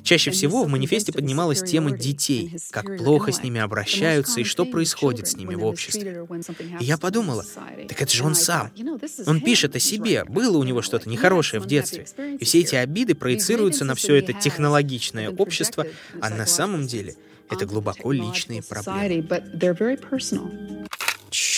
[0.02, 5.28] Чаще всего в манифесте поднималась тема детей, как плохо с ними обращаются и что происходит
[5.28, 6.28] с ними в обществе.
[6.80, 7.46] И я подумала,
[7.88, 8.72] так это же он сам.
[9.26, 12.06] Он пишет о себе, было у него что-то нехорошее в детстве.
[12.40, 15.86] И все эти обиды проецируются на все это технологичное общество,
[16.22, 17.16] а на самом деле
[17.50, 19.28] это глубоко личные проблемы.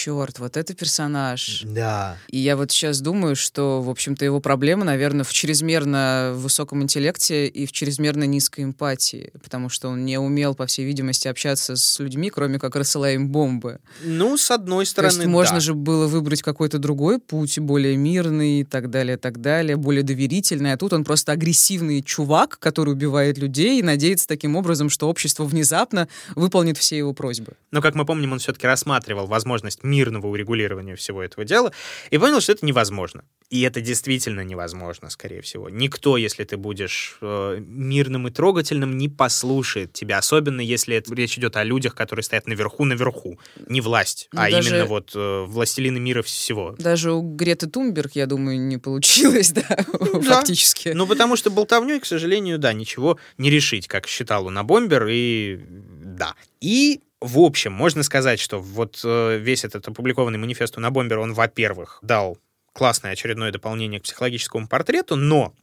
[0.06, 1.64] Черт, вот это персонаж.
[1.66, 2.20] Да.
[2.28, 7.48] И я вот сейчас думаю, что, в общем-то, его проблема, наверное, в чрезмерно высоком интеллекте
[7.48, 11.98] и в чрезмерно низкой эмпатии, потому что он не умел, по всей видимости, общаться с
[11.98, 13.80] людьми, кроме как рассылая им бомбы.
[14.04, 15.62] Ну, с одной То стороны, есть можно да.
[15.62, 20.74] же было выбрать какой-то другой путь, более мирный и так далее, так далее, более доверительный,
[20.74, 25.46] а тут он просто агрессивный чувак, который убивает людей и надеется таким образом, что общество
[25.46, 27.54] внезапно выполнит все его просьбы.
[27.72, 31.72] Но, как мы помним, он все-таки рассматривал возможность мирного урегулирования всего этого дела
[32.12, 33.24] и понял, что это невозможно.
[33.52, 35.70] И это действительно невозможно, скорее всего.
[35.70, 41.38] Никто, если ты будешь э, мирным и трогательным, не послушает тебя, особенно если это- речь
[41.38, 43.40] идет о людях, которые стоят наверху-наверху.
[43.70, 46.76] Не власть, Ну, а даже- именно вот э, властелины мира всего.
[46.80, 49.86] Даже у Греты Тумберг, я думаю, не получилось, да,
[50.24, 50.90] фактически.
[50.90, 56.34] Ну, потому что болтовней, к сожалению, да, ничего не решить, как считал Унабомбер, и да.
[56.62, 61.98] И в общем, можно сказать, что вот э, весь этот опубликованный манифест Унабомбера, он, во-первых,
[62.04, 62.38] дал
[62.72, 65.56] классное очередное дополнение к психологическому портрету, но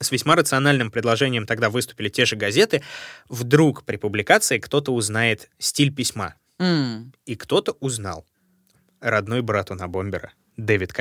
[0.00, 2.82] с весьма рациональным предложением тогда выступили те же газеты.
[3.28, 6.36] Вдруг при публикации кто-то узнает стиль письма.
[6.60, 7.12] М.
[7.26, 8.24] И кто-то узнал.
[9.00, 10.92] Родной брат Унабомбера, Дэвид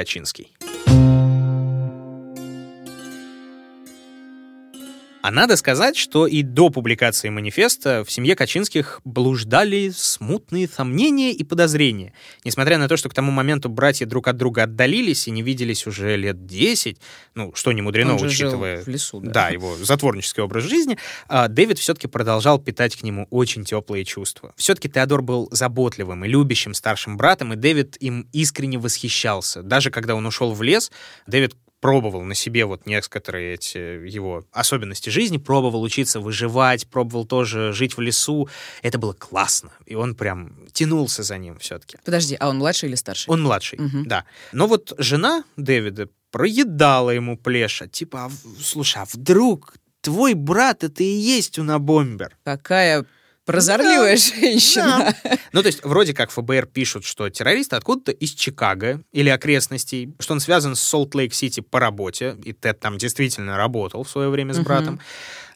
[5.28, 11.44] А надо сказать, что и до публикации манифеста в семье Качинских блуждали смутные сомнения и
[11.44, 12.14] подозрения.
[12.46, 15.86] Несмотря на то, что к тому моменту братья друг от друга отдалились и не виделись
[15.86, 17.02] уже лет 10,
[17.36, 18.82] ну, что не мудрено, Он же жил учитывая...
[18.82, 19.32] в лесу, да.
[19.32, 20.98] Да, его затворнический образ жизни,
[21.28, 24.54] а, Дэвид все-таки продолжал питать к нему очень теплые чувства.
[24.56, 29.62] Все-таки Теодор был заботливым и любящим старшим братом, и Дэвид им искренне восхищался.
[29.62, 30.90] Даже когда он ушел в лес,
[31.28, 37.72] Дэвид пробовал на себе вот некоторые эти его особенности жизни, пробовал учиться выживать, пробовал тоже
[37.74, 38.50] жить в лесу.
[38.82, 41.98] Это было классно, и он прям тянулся за ним все-таки.
[42.04, 43.30] Подожди, а он младший или старший?
[43.32, 44.06] Он младший, Мгм.
[44.08, 44.26] да.
[44.52, 47.88] Но вот жена Дэвида проедала ему плеша.
[47.88, 52.36] Типа, а слушай, а вдруг твой брат это и есть унабомбер?
[52.44, 53.06] Какая
[53.48, 55.16] прозорливая женщина.
[55.54, 60.34] Ну, то есть, вроде как ФБР пишут, что террорист откуда-то из Чикаго или окрестностей, что
[60.34, 64.60] он связан с Солт-Лейк-Сити по работе, и Тед там действительно работал в свое время с
[64.60, 65.00] братом.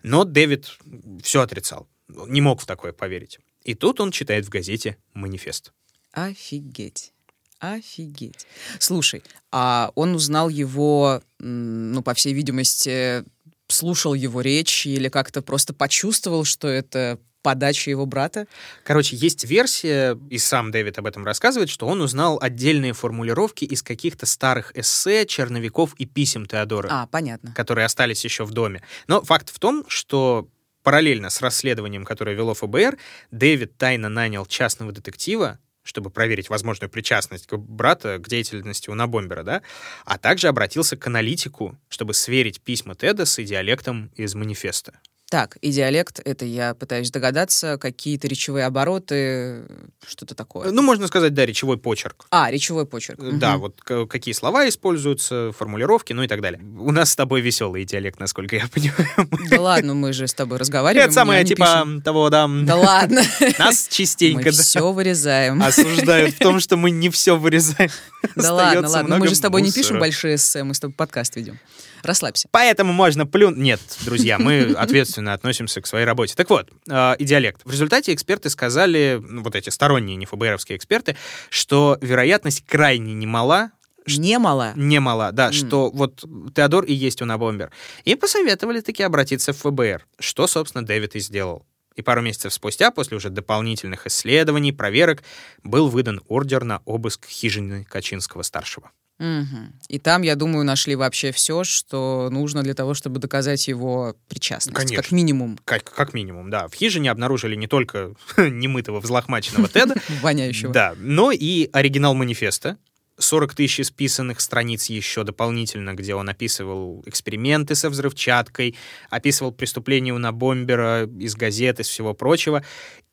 [0.03, 0.77] Но Дэвид
[1.21, 1.87] все отрицал.
[2.07, 3.39] Не мог в такое поверить.
[3.63, 5.73] И тут он читает в газете манифест.
[6.13, 7.11] Офигеть.
[7.59, 8.47] Офигеть.
[8.79, 9.21] Слушай,
[9.51, 13.23] а он узнал его, ну, по всей видимости,
[13.67, 18.47] слушал его речь или как-то просто почувствовал, что это подача его брата?
[18.83, 23.81] Короче, есть версия, и сам Дэвид об этом рассказывает, что он узнал отдельные формулировки из
[23.83, 27.53] каких-то старых эссе, черновиков и писем Теодора, А, понятно.
[27.53, 28.81] которые остались еще в доме.
[29.07, 30.47] Но факт в том, что
[30.83, 32.97] параллельно с расследованием, которое вело ФБР,
[33.31, 39.61] Дэвид тайно нанял частного детектива, чтобы проверить возможную причастность к- брата к деятельности Унабомбера, да,
[40.05, 44.99] а также обратился к аналитику, чтобы сверить письма Теда с диалектом из манифеста.
[45.31, 49.61] Так, и диалект, это я пытаюсь догадаться, какие-то речевые обороты,
[50.05, 50.71] что-то такое.
[50.71, 52.25] Ну, можно сказать, да, речевой почерк.
[52.31, 53.17] А, речевой почерк.
[53.39, 53.61] Да, Мгм.
[53.61, 56.59] вот какие слова используются, формулировки, ну и так далее.
[56.77, 59.29] У нас с тобой веселый диалект, насколько я понимаю.
[59.49, 61.05] Да ладно, мы же с тобой разговариваем.
[61.05, 62.01] Это самое, не типа, пишу.
[62.01, 63.21] того, да, Да ладно.
[63.57, 65.63] нас частенько Мы да, все вырезаем.
[65.63, 67.89] осуждают в том, что мы не все вырезаем.
[68.35, 69.17] Да ладно, ладно.
[69.17, 69.81] Мы же с тобой не мусора.
[69.81, 71.57] пишем большие эссе, мы с тобой подкаст ведем.
[72.03, 72.47] Расслабься.
[72.51, 73.57] Поэтому можно плюнуть.
[73.59, 76.35] Нет, друзья, мы ответственно относимся к своей работе.
[76.35, 77.61] Так вот, э, и диалект.
[77.63, 81.15] В результате эксперты сказали, ну, вот эти сторонние, не ФБРовские эксперты,
[81.49, 83.71] что вероятность крайне немала,
[84.07, 84.73] Немало.
[84.75, 85.53] немала, да, М.
[85.53, 86.23] что вот
[86.55, 87.71] Теодор и есть унабомбер.
[88.03, 91.65] И посоветовали таки обратиться в ФБР, что, собственно, Дэвид и сделал.
[91.95, 95.23] И пару месяцев спустя, после уже дополнительных исследований, проверок,
[95.63, 98.91] был выдан ордер на обыск хижины Качинского-старшего.
[99.21, 99.73] Мгм.
[99.87, 104.75] И там, я думаю, нашли вообще все, что нужно для того, чтобы доказать его причастность.
[104.75, 105.03] Конечно.
[105.03, 105.59] Как минимум.
[105.63, 106.67] Как, как минимум, да.
[106.67, 110.73] В хижине обнаружили не только немытого, взлохмаченного Теда, Воняющего.
[110.73, 112.77] да, но и оригинал манифеста,
[113.19, 118.75] 40 тысяч исписанных страниц еще дополнительно, где он описывал эксперименты со взрывчаткой,
[119.11, 122.63] описывал преступления на бомбера из газет, из всего прочего,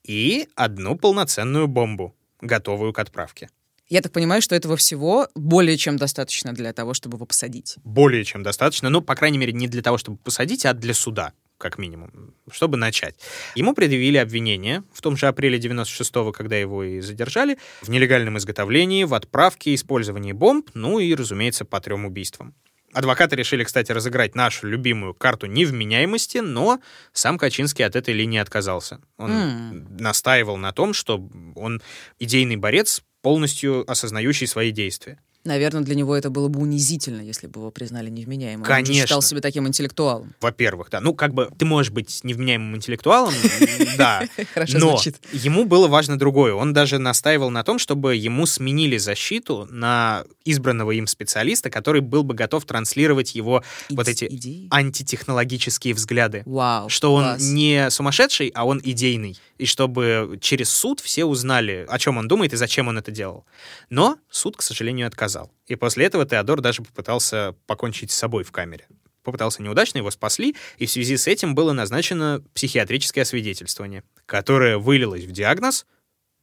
[0.05, 3.51] и одну полноценную бомбу, готовую к отправке.
[3.89, 7.77] Я так понимаю, что этого всего более чем достаточно для того, чтобы его посадить.
[7.85, 11.33] Более чем достаточно, ну, по крайней мере, не для того, чтобы посадить, а для суда,
[11.57, 13.15] как минимум, чтобы начать.
[13.55, 19.05] Ему предъявили обвинение в том же апреле 96-го, когда его и задержали, в нелегальном изготовлении,
[19.05, 22.55] в отправке, использовании бомб, ну и, разумеется, по трем убийствам.
[22.95, 26.81] Адвокаты решили, кстати, разыграть нашу любимую карту невменяемости, но
[27.13, 29.01] сам Качинский от этой линии отказался.
[29.19, 29.97] Он М.
[29.99, 31.83] настаивал на том, что он
[32.19, 35.19] идейный борец, полностью осознающий свои действия.
[35.45, 38.63] Наверное, для него это было бы унизительно, если бы его признали невменяемым.
[38.63, 38.95] Он же Конечно.
[39.07, 40.35] считал себя таким интеллектуалом.
[40.41, 41.01] Во-первых, да.
[41.01, 43.35] Ну, как бы ты можешь быть невменяемым интеллектуалом,
[43.99, 44.27] да.
[44.55, 45.01] Хорошо Но
[45.33, 46.55] ему было важно другое.
[46.55, 52.23] Он даже настаивал на том, чтобы ему сменили защиту на избранного им специалиста, который был
[52.23, 56.43] бы готов транслировать его вот эти антитехнологические взгляды.
[56.47, 56.89] Вау.
[56.89, 59.39] Что он не сумасшедший, а он идейный.
[59.59, 63.45] И чтобы через суд все узнали, о чем он думает и зачем он это делал.
[63.91, 65.51] Но суд, к сожалению, отказал.
[65.67, 68.87] И после этого Теодор даже попытался покончить с собой в камере.
[69.25, 75.25] Попытался неудачно, его спасли, и в связи с этим было назначено психиатрическое освидетельствование, которое вылилось
[75.25, 75.85] в диагноз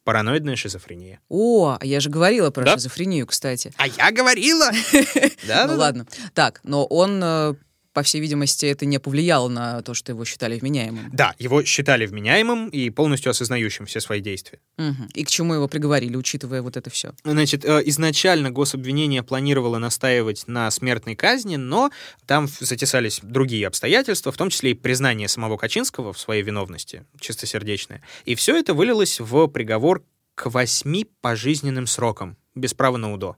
[0.03, 1.19] параноидная шизофрения.
[1.29, 2.73] О, я же говорила про Да?
[2.75, 3.73] шизофрению, кстати.
[3.77, 4.69] А я говорила!
[5.47, 6.05] Да, ну ладно.
[6.35, 7.53] Так, но он, э,
[7.95, 11.09] по всей видимости, это не повлияло на то, что его считали вменяемым.
[11.13, 14.59] Да, его считали вменяемым и полностью осознающим все свои действия.
[14.77, 15.07] Мгм.
[15.13, 17.13] И к чему его приговорили, учитывая вот это все?
[17.23, 21.89] Значит, э, изначально гособвинение планировало настаивать на смертной казни, но
[22.25, 28.01] там затесались другие обстоятельства, в том числе и признание самого Качинского в своей виновности, чистосердечное.
[28.25, 30.03] И все это вылилось в приговор
[30.35, 33.37] к восьми пожизненным срокам, без права на УДО.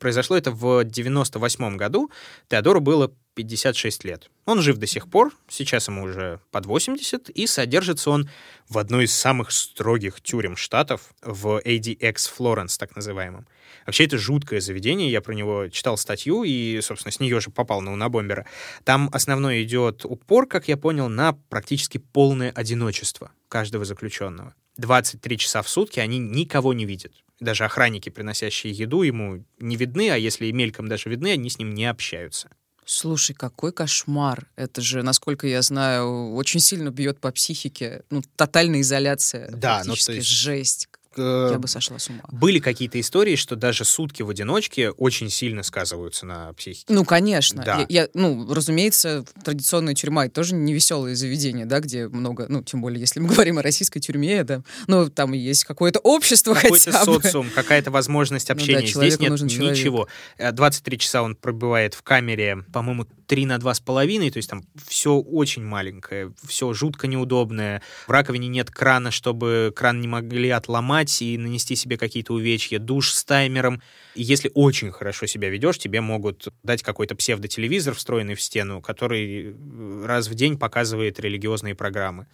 [0.00, 2.10] Произошло это в 98 году.
[2.48, 4.30] Теодору было 56 лет.
[4.46, 8.28] Он жив до сих пор, сейчас ему уже под 80, и содержится он
[8.68, 13.46] в одной из самых строгих тюрем штатов, в ADX Florence, так называемом.
[13.84, 17.82] Вообще, это жуткое заведение, я про него читал статью, и, собственно, с нее же попал
[17.82, 18.46] на Унабомбера.
[18.84, 24.54] Там основной идет упор, как я понял, на практически полное одиночество каждого заключенного.
[24.80, 27.12] 23 часа в сутки они никого не видят.
[27.38, 31.58] Даже охранники, приносящие еду, ему не видны, а если и мельком даже видны, они с
[31.58, 32.50] ним не общаются.
[32.84, 34.48] Слушай, какой кошмар.
[34.56, 38.02] Это же, насколько я знаю, очень сильно бьет по психике.
[38.10, 39.48] Ну, тотальная изоляция.
[39.52, 40.88] Да, ну, то есть- жесть.
[41.16, 42.20] Э, Я бы сошла с ума.
[42.30, 46.86] Были какие-то истории, что даже сутки в одиночке очень сильно сказываются на психике.
[46.88, 47.62] Ну, конечно.
[47.64, 47.78] Да.
[47.88, 52.62] Я, я- ну, разумеется, традиционная тюрьма это тоже не веселое заведение, да, где много, ну,
[52.62, 56.92] тем более, если мы говорим о российской тюрьме, да, ну, там есть какое-то общество Какой-то
[56.92, 57.22] хотя бы.
[57.22, 58.86] социум, какая-то возможность Ну да, общения.
[58.86, 59.76] Здесь нет нужен человек.
[59.76, 60.08] ничего.
[60.38, 65.14] Э, 23 часа он пробывает в камере, по-моему, 3 на 2,5, то есть там все
[65.14, 67.80] очень маленькое, все жутко неудобное.
[68.08, 72.80] В раковине нет крана, чтобы кран не могли отломать и нанести себе какие-то увечья.
[72.80, 73.82] Душ с таймером.
[74.20, 79.54] И если очень хорошо себя ведешь, тебе могут дать какой-то псевдотелевизор, встроенный в стену, который
[79.54, 82.26] э, раз в день показывает религиозные программы.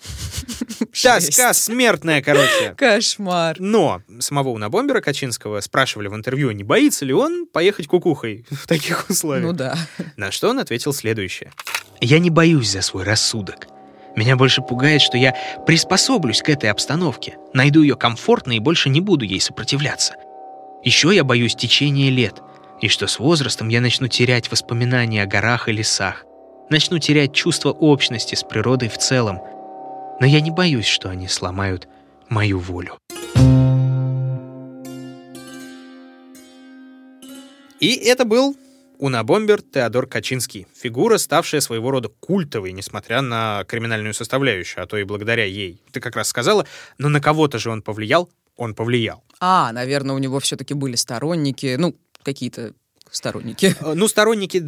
[1.00, 2.74] Тоска смертная, короче.
[2.76, 3.60] Кошмар.
[3.60, 9.08] Но самого Унабомбера Качинского спрашивали в интервью, не боится ли он поехать кукухой в таких
[9.08, 9.46] условиях.
[9.46, 9.78] Ну да.
[10.16, 11.52] На что он ответил следующее.
[12.00, 13.68] «Я не боюсь за свой рассудок.
[14.16, 15.36] Меня больше пугает, что я
[15.68, 20.16] приспособлюсь к этой обстановке, найду ее комфортной и больше не буду ей сопротивляться.
[20.86, 22.40] Еще я боюсь течения лет,
[22.80, 26.24] и что с возрастом я начну терять воспоминания о горах и лесах,
[26.70, 29.40] начну терять чувство общности с природой в целом.
[30.20, 31.88] Но я не боюсь, что они сломают
[32.28, 32.98] мою волю».
[37.80, 38.56] И это был
[38.98, 40.68] Унабомбер Теодор Качинский.
[40.72, 45.82] Фигура, ставшая своего рода культовой, несмотря на криминальную составляющую, а то и благодаря ей.
[45.90, 46.64] Ты как раз сказала,
[46.96, 48.30] но на кого-то же он повлиял.
[48.56, 49.22] Он повлиял.
[49.40, 52.72] А, наверное, у него все-таки были сторонники, ну, какие-то
[53.10, 53.74] сторонники.
[53.80, 54.62] Э, Ну, сторонники,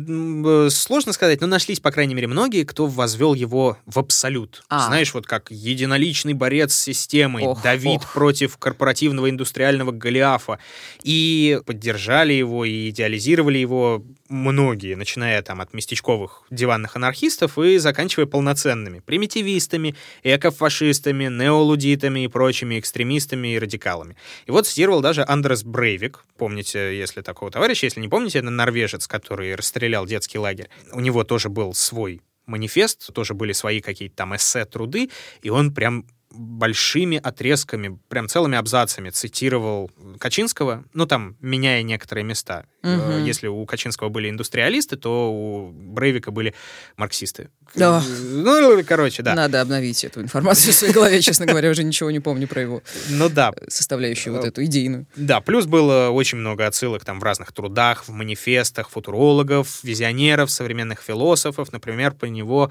[0.66, 4.62] э, сложно сказать, но нашлись, по крайней мере, многие, кто возвел его в абсолют.
[4.68, 4.86] А.
[4.86, 8.12] Знаешь, вот как единоличный борец с системой, Ох, Давид ох.
[8.12, 10.58] против корпоративного индустриального Голиафа.
[11.02, 18.26] И поддержали его, и идеализировали его многие, начиная там от местечковых диванных анархистов и заканчивая
[18.26, 24.16] полноценными примитивистами, экофашистами, неолудитами и прочими экстремистами и радикалами.
[24.46, 29.06] И вот цитировал даже Андерс Брейвик, помните, если такого товарища, если не помните, это норвежец,
[29.06, 30.68] который расстрелял детский лагерь.
[30.92, 35.10] У него тоже был свой манифест, тоже были свои какие-то там эссе, труды,
[35.42, 42.66] и он прям большими отрезками, прям целыми абзацами цитировал Качинского, ну там, меняя некоторые места.
[42.82, 46.54] Э, Если у Качинского были индустриалисты, то у Брейвика были
[46.96, 47.50] марксисты.
[47.74, 48.02] Да.
[48.22, 49.34] Ну, короче, да.
[49.34, 52.82] Надо обновить эту информацию в своей голове, честно говоря, уже ничего не помню про его
[53.08, 55.06] Ну да, составляющую вот эту идейную.
[55.16, 61.00] Да, плюс было очень много отсылок там в разных трудах, в манифестах футурологов, визионеров, современных
[61.00, 61.72] философов.
[61.72, 62.70] Например, по него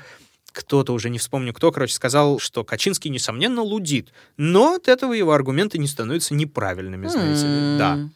[0.58, 4.12] кто-то, уже не вспомню кто, короче, сказал, что Качинский, несомненно, лудит.
[4.38, 7.78] Но от этого его аргументы не становятся неправильными, знаете ли.
[7.78, 8.10] Да.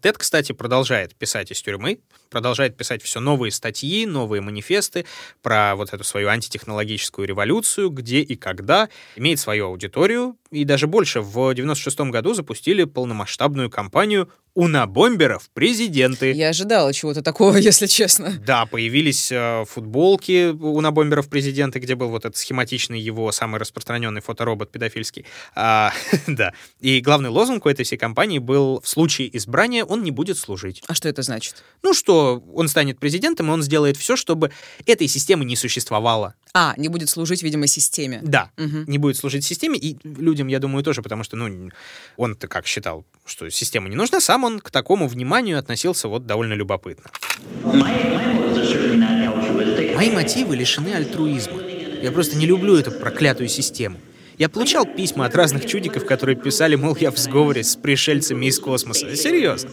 [0.00, 1.98] Тед, кстати, продолжает писать из тюрьмы,
[2.36, 5.06] продолжает писать все новые статьи, новые манифесты
[5.40, 11.20] про вот эту свою антитехнологическую революцию, где и когда, имеет свою аудиторию, и даже больше,
[11.20, 16.32] в 96 году запустили полномасштабную кампанию «Унабомберов в президенты».
[16.32, 18.32] Я ожидала чего-то такого, если честно.
[18.46, 24.22] Да, появились э, футболки у набомберов президента, где был вот этот схематичный его самый распространенный
[24.22, 25.26] фоторобот педофильский.
[25.54, 25.92] А,
[26.26, 26.54] да.
[26.80, 30.82] И главный лозунг у этой всей кампании был «В случае избрания он не будет служить».
[30.86, 31.62] А что это значит?
[31.82, 34.50] Ну что, он станет президентом, и он сделает все, чтобы
[34.86, 36.34] этой системы не существовало.
[36.54, 38.20] А, не будет служить, видимо, системе.
[38.22, 38.84] Да, Мгм.
[38.86, 41.70] не будет служить системе, и людям, я думаю, тоже, потому что, ну,
[42.16, 46.54] он-то как считал, что система не нужна, сам он к такому вниманию относился вот довольно
[46.54, 47.10] любопытно.
[49.94, 51.60] Мои мотивы лишены альтруизма.
[52.02, 53.98] Я просто не люблю эту проклятую систему.
[54.38, 58.58] Я получал письма от разных чудиков, которые писали, мол, я в сговоре с пришельцами из
[58.60, 59.16] космоса.
[59.16, 59.70] Серьезно.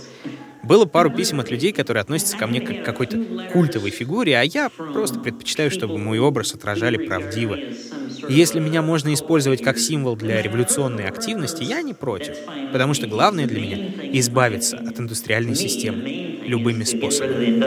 [0.63, 3.19] Было пару писем от людей, которые относятся ко мне как к какой-то
[3.51, 7.55] культовой фигуре, а я просто предпочитаю, чтобы мой образ отражали правдиво.
[7.55, 12.37] И если меня можно использовать как символ для революционной активности, я не против.
[12.71, 13.77] Потому что главное для меня—
[14.19, 17.59] избавиться от индустриальной системы любыми способами.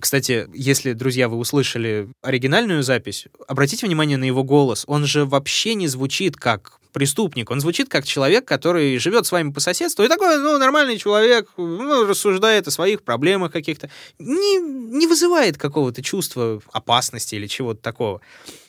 [0.00, 4.84] Кстати, если, друзья, вы услышали оригинальную запись, обратите внимание на его голос.
[4.88, 7.50] Он же вообще не звучит как преступник.
[7.50, 11.48] Он звучит как человек, который живет с вами по соседству, и такой, ну, нормальный человек,
[11.56, 13.90] ну, рассуждает о своих проблемах каких-то.
[14.18, 18.20] Не, не вызывает какого-то чувства опасности или чего-то такого.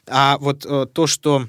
[0.07, 1.47] А вот э, то, что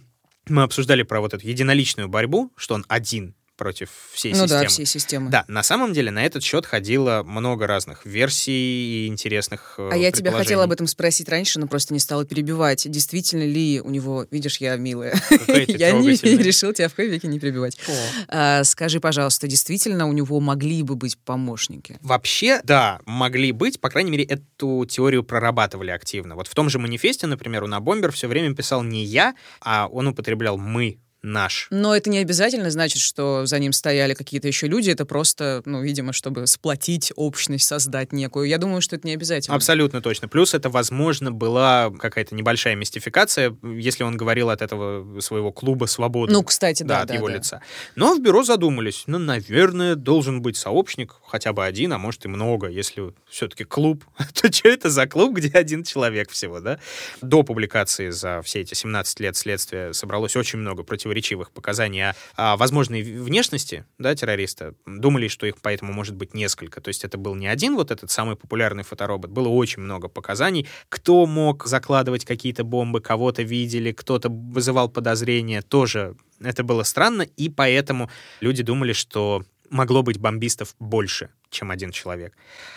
[0.49, 4.63] мы обсуждали про вот эту единоличную борьбу, что он один против всей ну системы.
[4.63, 5.31] да, всей системы.
[5.31, 10.11] Да, на самом деле на этот счет ходило много разных версий и интересных А я
[10.11, 12.91] тебя хотела об этом спросить раньше, но просто не стала перебивать.
[12.91, 15.15] Действительно ли у него, видишь, я милая,
[15.69, 17.79] я не решил тебя в кои веки не перебивать.
[18.27, 22.01] А, скажи, пожалуйста, действительно у него могли бы быть помощники?
[22.03, 26.35] Вообще, да, могли быть, по крайней мере, эту теорию прорабатывали активно.
[26.35, 30.09] Вот в том же манифесте, например, у Набомбер все время писал не я, а он
[30.09, 31.69] употреблял мы наш.
[31.71, 34.91] Но это не обязательно значит, что за ним стояли какие-то еще люди.
[34.91, 38.49] Это просто, ну, видимо, чтобы сплотить общность, создать некую.
[38.49, 39.55] Я думаю, что это не обязательно.
[39.57, 40.29] Абсолютно точно.
[40.29, 46.33] Плюс это, возможно, была какая-то небольшая мистификация, если он говорил от этого своего клуба свободы.
[46.33, 47.37] Ну, кстати, да, да, от да, его да.
[47.37, 47.63] лица.
[47.95, 52.29] Но в бюро задумались, ну, наверное, должен быть сообщник, хотя бы один, а может и
[52.29, 54.05] много, если все-таки клуб.
[54.41, 56.79] То что это за клуб, где один человек всего, да?
[57.21, 60.83] До публикации за все эти 17 лет следствия собралось очень много
[61.13, 64.75] противоречивых показаний о, о возможной внешности да, террориста.
[64.87, 66.81] Думали, что их поэтому может быть несколько.
[66.81, 69.31] То есть это был не один вот этот самый популярный фоторобот.
[69.31, 70.67] Было очень много показаний.
[70.89, 75.63] Кто мог закладывать какие-то бомбы, кого-то видели, кто-то вызывал подозрения.
[75.63, 78.09] Тоже это было странно, и поэтому
[78.41, 82.35] люди думали, что могло быть бомбистов больше, чем один человек.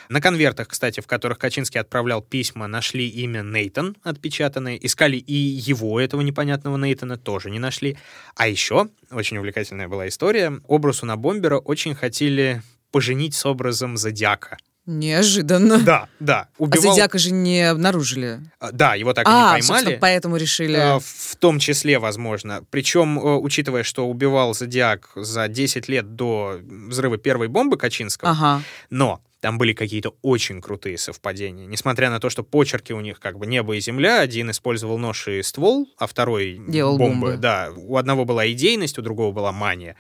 [0.10, 4.76] На конвертах, кстати, в которых Качинский отправлял письма, нашли имя Нейтон отпечатанное.
[4.76, 7.98] Искали и его, этого непонятного Нейтона, тоже не нашли.
[8.36, 12.62] А еще, очень увлекательная была история, образу на бомбера очень хотели
[12.92, 14.58] поженить с образом Зодиака.
[14.86, 15.80] Неожиданно.
[15.80, 16.48] Да, да.
[16.58, 16.94] А Убивал...
[16.94, 18.40] Зодиака же не обнаружили.
[18.60, 20.00] А, Да, его так и А, не собственно, поймали.
[20.00, 20.76] поэтому решили...
[20.78, 22.64] А, В том числе, возможно.
[22.70, 28.62] Причем, э, учитывая, что убивал Зодиак за 10 лет до взрыва первой бомбы Качинского, Ага.
[28.90, 31.68] но там были какие-то очень крутые совпадения.
[31.68, 35.28] Несмотря на то, что почерки у них как бы небо и земля, один использовал нож
[35.28, 37.28] и ствол, а второй Делал бомбы.
[37.28, 37.38] бомбы.
[37.38, 39.98] Да, у одного была идейность, у другого была мания.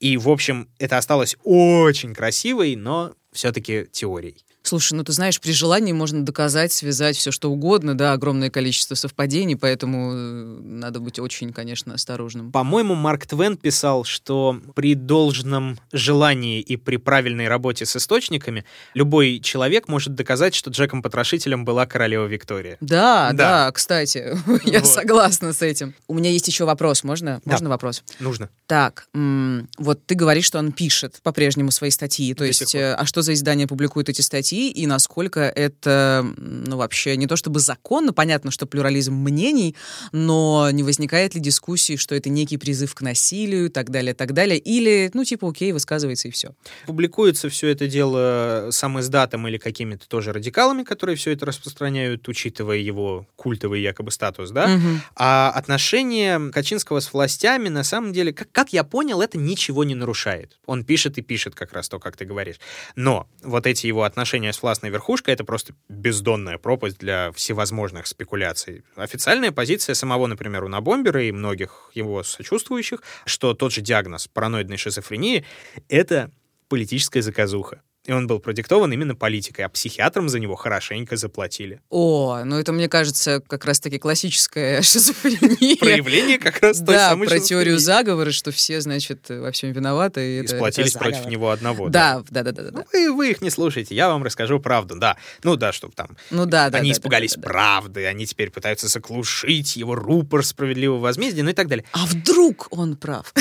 [0.00, 4.44] И, в общем, это осталось очень красивой, но все-таки теорией.
[4.68, 8.94] Слушай, ну ты знаешь, при желании можно доказать, связать все что угодно, да, огромное количество
[8.96, 12.52] совпадений, поэтому э, надо быть очень, конечно, осторожным.
[12.52, 19.40] По-моему, Марк Твен писал, что при должном желании и при правильной работе с источниками любой
[19.40, 22.76] человек может доказать, что Джеком Потрошителем была королева Виктория.
[22.82, 23.64] Да, Да.
[23.66, 24.86] да, кстати, я Вот.
[24.86, 25.94] согласна с этим.
[26.08, 27.40] У меня есть еще вопрос, можно?
[27.46, 27.52] Да.
[27.52, 28.02] Можно вопрос?
[28.20, 28.50] Нужно.
[28.66, 33.06] Так, вот ты говоришь, что он пишет по-прежнему свои статьи, то До есть, э, а
[33.06, 38.12] что за издание публикует эти статьи и насколько это, ну вообще не то чтобы законно,
[38.12, 39.76] понятно, что плюрализм мнений,
[40.12, 44.32] но не возникает ли дискуссии, что это некий призыв к насилию, и так далее, так
[44.32, 46.54] далее, или, ну типа, окей, высказывается и все.
[46.86, 52.78] Публикуется все это дело сам издатом или какими-то тоже радикалами, которые все это распространяют, учитывая
[52.78, 54.80] его культовый якобы статус, да?
[55.14, 59.94] А отношения Качинского с властями, на самом деле, как, как я понял, это ничего не
[59.94, 60.58] нарушает.
[60.66, 62.56] Он пишет и пишет как раз то, как ты говоришь.
[62.96, 68.84] Но вот эти его отношения с властной верхушкой— это просто бездонная пропасть для всевозможных спекуляций.
[68.96, 74.76] Официальная позиция самого, например, у Набомбера и многих его сочувствующих, что тот же диагноз параноидной
[74.76, 75.44] шизофрении—
[75.88, 76.30] это
[76.68, 77.82] политическая заказуха.
[78.08, 81.82] И он был продиктован именно политикой, а психиатрам за него хорошенько заплатили.
[81.90, 85.76] О, ну это, мне кажется, как раз-таки классическая шизофрения.
[85.76, 90.20] Проявление как раз той Да, самой про теорию заговора, что все, значит, во всем виноваты.
[90.20, 91.90] И, И это- сплотились это против него одного.
[91.90, 92.70] Да, да, да, да, да.
[92.70, 92.84] да.
[92.94, 95.18] Вы, вы их не слушаете, я вам расскажу правду, да.
[95.44, 96.78] Ну да, чтобы там Ну да, да.
[96.78, 97.48] они да, испугались да, да.
[97.48, 101.84] правды, они теперь пытаются заглушить его рупор справедливого возмездия, ну и так далее.
[101.92, 103.34] А вдруг он прав?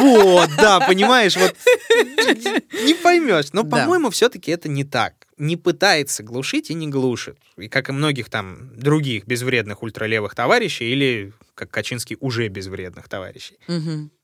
[0.00, 1.54] Вот, да, понимаешь, вот
[2.84, 3.52] не поймешь.
[3.52, 5.26] Но, по-моему, все-таки это не так.
[5.38, 7.38] Не пытается глушить и не глушит.
[7.56, 13.58] И как и многих там других безвредных ультралевых товарищей, или, как Качинский, уже безвредных товарищей.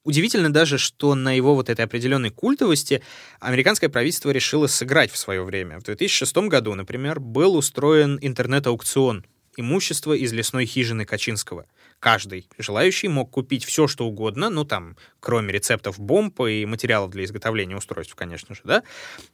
[0.04, 3.02] Удивительно даже, что на его вот этой определенной культовости
[3.40, 5.80] американское правительство решило сыграть в свое время.
[5.80, 9.24] В 2006 году, например, был устроен интернет-аукцион
[9.56, 11.66] имущества из лесной хижины Качинского.
[12.06, 17.24] Каждый желающий мог купить все, что угодно, ну там, кроме рецептов бомб и материалов для
[17.24, 18.84] изготовления устройств, конечно же, да.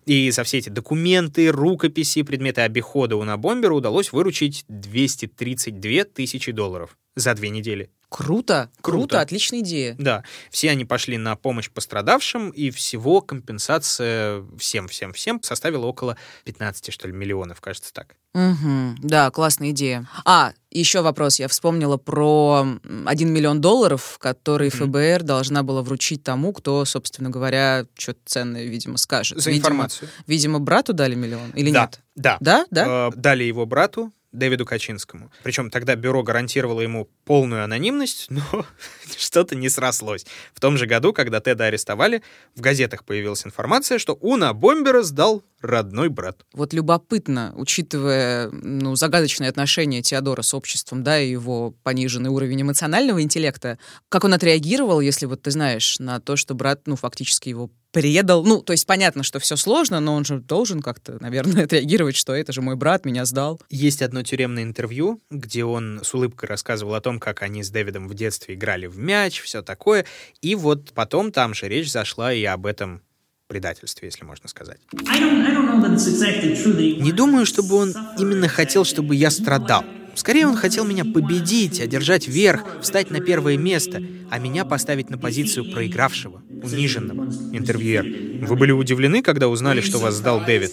[0.06, 6.96] И за все эти документы, рукописи, предметы обихода у Набомбера удалось выручить 232 тысячи долларов
[7.14, 7.90] за две недели.
[8.12, 9.20] Круто, круто, Круто.
[9.22, 9.94] отличная идея.
[9.98, 17.08] Да, все они пошли на помощь пострадавшим, и всего компенсация всем-всем-всем составила около 15, что
[17.08, 18.16] ли, миллионов, кажется, так.
[18.34, 18.96] Мгм.
[19.02, 20.08] Да, классная идея.
[20.24, 21.38] А, еще вопрос.
[21.38, 24.70] Я вспомнила про м, 1 миллион долларов, который.
[24.70, 29.38] ФБР должна была вручить тому, кто, собственно говоря, что-то ценное, видимо, скажет.
[29.40, 30.08] За Видимо- информацию.
[30.26, 32.00] Видимо, брату дали миллион или да, нет?
[32.14, 32.36] Да.
[32.40, 33.08] Да, да?
[33.08, 35.30] Э, Дали его брату, Дэвиду Качинскому.
[35.42, 38.42] Причем тогда бюро гарантировало ему полную анонимность, но
[39.16, 40.26] что-то не срослось.
[40.54, 42.22] В том же году, когда Теда арестовали,
[42.54, 46.44] в газетах появилась информация, что Уна Бомбера сдал родной брат.
[46.54, 53.22] Вот любопытно, учитывая ну, загадочные отношения Теодора с обществом, да, и его пониженный уровень эмоционального
[53.22, 53.78] интеллекта,
[54.08, 58.44] как он отреагировал, если вот ты знаешь, на то, что брат, ну, фактически его предал.
[58.44, 62.34] Ну, то есть понятно, что все сложно, но он же должен как-то, наверное, отреагировать, что
[62.34, 63.60] это же мой брат, меня сдал.
[63.70, 68.08] Есть одно тюремное интервью, где он с улыбкой рассказывал о том, как они с Дэвидом
[68.08, 70.04] в детстве играли в мяч, все такое.
[70.40, 73.02] И вот потом там же речь зашла и об этом
[73.46, 74.78] предательстве, если можно сказать.
[74.92, 79.84] Не думаю, чтобы он именно хотел, чтобы я страдал.
[80.14, 85.18] Скорее, он хотел меня победить, одержать верх, встать на первое место, а меня поставить на
[85.18, 87.24] позицию проигравшего, униженного.
[87.52, 88.46] Интервьюер.
[88.46, 90.72] Вы были удивлены, когда узнали, что вас сдал Дэвид?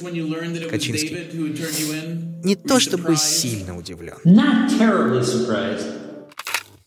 [0.70, 1.30] Качинский.
[2.44, 4.18] Не то чтобы сильно удивлен.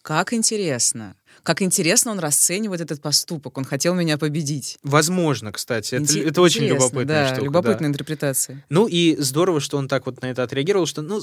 [0.03, 1.15] Как интересно.
[1.43, 3.59] Как интересно он расценивает этот поступок.
[3.59, 4.79] Он хотел меня победить.
[4.83, 5.95] Возможно, кстати.
[5.97, 7.45] Это, Инте- это очень любопытная да, штука.
[7.45, 7.87] любопытная да.
[7.87, 8.65] интерпретация.
[8.69, 11.21] Ну и здорово, что он так вот на это отреагировал, что, ну,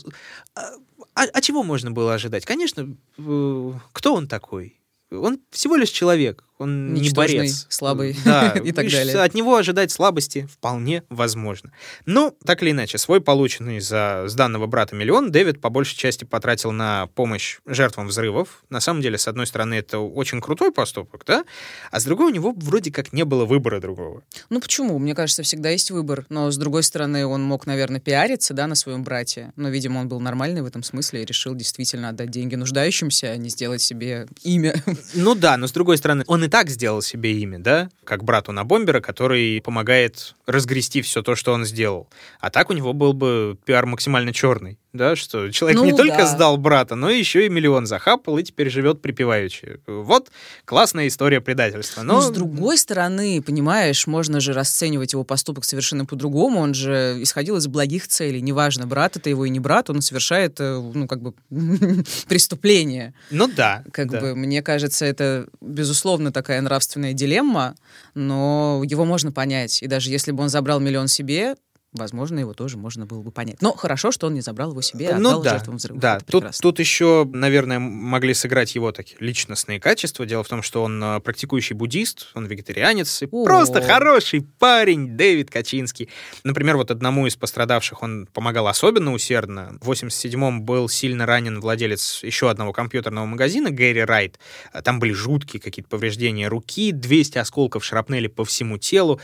[1.19, 2.45] а, а- чего можно было ожидать?
[2.45, 4.79] Конечно, кто он такой?
[5.11, 7.65] Он всего лишь человек, он не борец.
[7.69, 9.17] слабый Да, и так далее.
[9.21, 11.71] От него ожидать слабости вполне возможно.
[12.05, 16.71] Но, так или иначе, свой полученный за сданного брата миллион Дэвид по большей части потратил
[16.71, 18.63] на помощь жертвам взрывов.
[18.69, 21.45] На самом деле, с одной стороны, это очень крутой поступок, да?
[21.91, 24.21] А с другой, у него вроде как не было выбора другого.
[24.49, 24.99] Ну почему?
[24.99, 26.25] Мне кажется, всегда есть выбор.
[26.29, 29.53] Но, с другой стороны, он мог, наверное, пиариться, да, на своем брате.
[29.55, 33.37] Но, видимо, он был нормальный в этом смысле и решил действительно отдать деньги нуждающимся, а
[33.37, 34.75] не сделать себе имя.
[35.13, 38.51] Ну да, но с другой стороны, он и так сделал себе имя, да, как брату
[38.51, 42.09] на бомбера, который помогает разгрести все то, что он сделал.
[42.39, 46.17] А так у него был бы пиар максимально черный, да, что человек Ну не только
[46.17, 46.25] да.
[46.25, 49.79] сдал брата, но еще и миллион захапал и теперь живет припеваючи.
[49.85, 50.31] Вот
[50.65, 52.01] классная история предательства.
[52.01, 56.59] Но, Но, с другой стороны, понимаешь, можно же расценивать его поступок совершенно по-другому.
[56.59, 58.41] Он же исходил из благих целей.
[58.41, 61.33] Неважно, брат это его и не брат, он совершает, э, ну, как бы,
[62.27, 63.13] преступление.
[63.31, 64.19] ну да, Как да.
[64.19, 67.75] бы, мне кажется, это, безусловно, такая нравственная дилемма,
[68.15, 69.81] но его можно понять.
[69.83, 71.55] И даже если бы он забрал миллион себе,
[71.93, 73.61] возможно, его тоже можно было бы понять.
[73.61, 76.01] Но хорошо, что он не забрал его себе, а Ну отдал да, жертвам взрывов.
[76.01, 76.19] да.
[76.19, 80.25] Тут, тут еще, наверное, могли сыграть его такие личностные качества.
[80.25, 83.43] Дело в том, что он э, практикующий буддист, он вегетарианец и О.
[83.43, 86.09] просто хороший парень Дэвид Качинский.
[86.43, 89.77] Например, вот одному из пострадавших он помогал особенно усердно.
[89.81, 94.39] В 87-м был сильно ранен владелец еще одного компьютерного магазина, Гэри Райт.
[94.71, 99.19] А Там были жуткие какие-то повреждения руки, 200 осколков шрапнели по всему телу.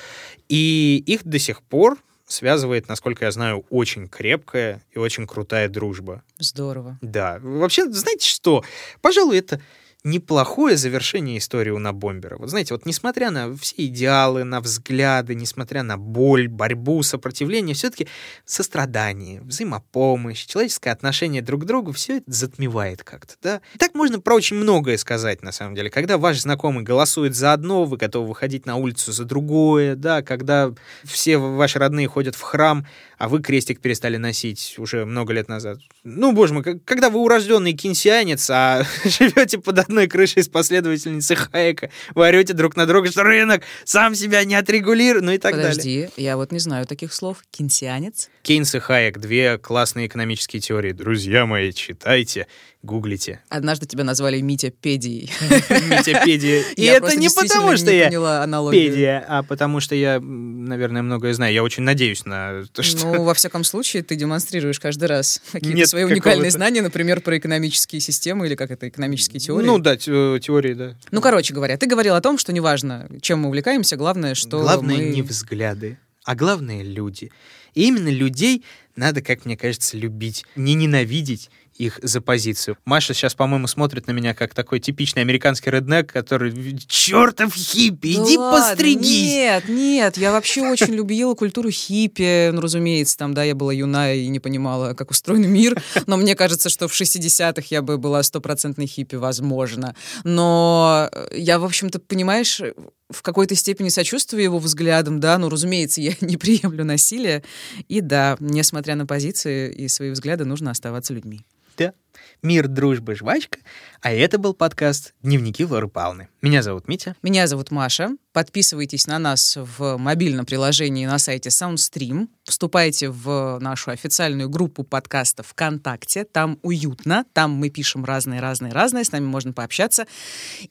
[0.49, 1.97] И их до сих пор
[2.27, 6.23] связывает, насколько я знаю, очень крепкая и очень крутая дружба.
[6.39, 6.97] Здорово.
[7.01, 7.39] Да.
[7.41, 8.63] Вообще, знаете что?
[9.01, 9.61] Пожалуй, это
[10.05, 12.37] неплохое завершение истории у Бомбера.
[12.37, 18.07] Вот знаете, вот несмотря на все идеалы, на взгляды, несмотря на боль, борьбу, сопротивление, все-таки
[18.45, 23.61] сострадание, взаимопомощь, человеческое отношение друг к другу, все это затмевает как-то, да?
[23.73, 25.89] И так можно про очень многое сказать, на самом деле.
[25.89, 30.21] Когда ваш знакомый голосует за одно, вы готовы выходить на улицу за другое, да?
[30.21, 30.71] Когда
[31.03, 32.85] все ваши родные ходят в храм,
[33.17, 35.79] а вы крестик перестали носить уже много лет назад.
[36.03, 41.89] Ну, боже мой, когда вы урожденный кинсианец, а живете под одной крышей с последовательницей Хайека,
[42.13, 45.69] вы орете друг на друга, что рынок сам себя не отрегулирует, ну и так далее.
[45.69, 47.37] Подожди, я вот не знаю таких слов.
[47.51, 48.29] Кинсианец?
[48.43, 50.91] Кейнс и Хайек— две классные экономические теории.
[50.91, 52.47] Друзья мои, читайте,
[52.85, 53.41] гуглите.
[53.49, 55.29] Однажды тебя назвали Митя Педией.
[55.89, 56.63] Митяпедия.
[56.75, 58.89] И Я это не потому, что не я поняла аналогию.
[58.91, 61.53] педия, а потому что я, наверное, многое знаю.
[61.53, 63.05] Я очень надеюсь на то, что...
[63.05, 67.99] Ну, во всяком случае, ты демонстрируешь каждый раз какие-то свои уникальные знания, например, про экономические
[67.99, 69.65] системы или как это, экономические теории.
[69.65, 70.95] Ну да, те- теории, да.
[71.11, 74.97] Ну, короче говоря, ты говорил о том, что неважно, чем мы увлекаемся, главное, что Главное
[74.97, 75.03] мы...
[75.05, 77.31] не взгляды, а главное люди.
[77.73, 78.63] И именно людей
[78.95, 82.77] надо, как мне кажется, любить, не ненавидеть их за позицию.
[82.85, 88.23] Маша сейчас, по-моему, смотрит на меня как такой типичный американский реднек, который чертов хиппи, Да
[88.23, 89.33] иди ладно, постригись.
[89.33, 92.51] Нет, нет, я вообще очень любила культуру хиппи.
[92.51, 95.81] Ну, разумеется, там, да, я была юная и не понимала, как устроен мир.
[96.07, 99.95] Но мне кажется, что в 60-х я бы была стопроцентной хиппи, возможно.
[100.23, 102.61] Но я, в общем-то, понимаешь,
[103.09, 107.43] в какой-то степени сочувствую его взглядам, да, ну, разумеется, я не приемлю насилие.
[107.87, 111.45] И да, несмотря на позиции и свои взгляды, нужно оставаться людьми.
[111.77, 111.93] Да.
[112.41, 113.59] Мир, дружба, жвачка.
[114.01, 116.29] А это был подкаст «Дневники Лоры Павловны».
[116.41, 117.15] Меня зовут Митя.
[117.23, 118.11] Меня зовут Маша.
[118.33, 122.27] Подписывайтесь на нас в мобильном приложении на сайте SoundStream.
[122.43, 126.25] Вступайте в нашу официальную группу подкаста ВКонтакте.
[126.25, 130.05] Там уютно, там мы пишем разные-разные-разные, с нами можно пообщаться.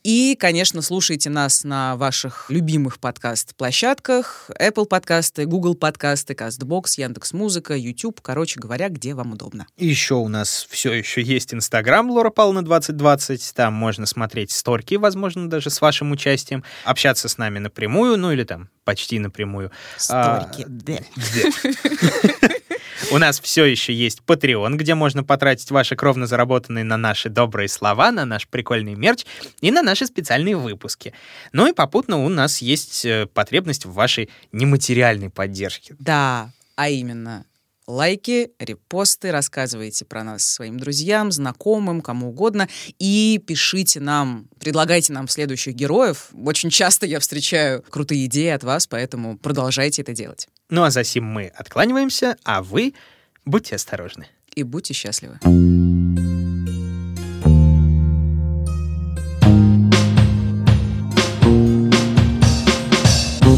[0.04, 4.50] И, конечно, слушайте нас на ваших любимых подкаст-площадках.
[4.60, 8.20] Apple подкасты, Google подкасты, CastBox, Яндекс.Музыка, YouTube.
[8.20, 9.66] Короче говоря, где вам удобно.
[9.76, 13.54] И еще у нас все еще есть Инстаграм Лора Павловна 2020.
[13.54, 18.44] Там можно смотреть сторки, возможно, даже с вашим участием, общаться с нами напрямую, ну или
[18.44, 19.70] там почти напрямую.
[20.10, 20.98] А, Сторики, да.
[22.40, 22.48] да.
[23.10, 27.68] У нас все еще есть Patreon, где можно потратить ваши кровно заработанные на наши добрые
[27.68, 29.24] слова, на наш прикольный мерч
[29.60, 31.12] и на наши специальные выпуски.
[31.52, 35.94] Ну и попутно у нас есть э, потребность в вашей нематериальной поддержке.
[35.98, 37.44] Да, а именно
[37.86, 45.28] лайки, репосты, рассказывайте про нас своим друзьям, знакомым, кому угодно, и пишите нам, предлагайте нам
[45.28, 46.28] следующих героев.
[46.32, 50.48] Очень часто я встречаю крутые идеи от вас, поэтому продолжайте это делать.
[50.70, 52.94] Ну а за сим мы откланиваемся, а вы
[53.44, 54.26] будьте осторожны.
[54.54, 55.38] И будьте счастливы.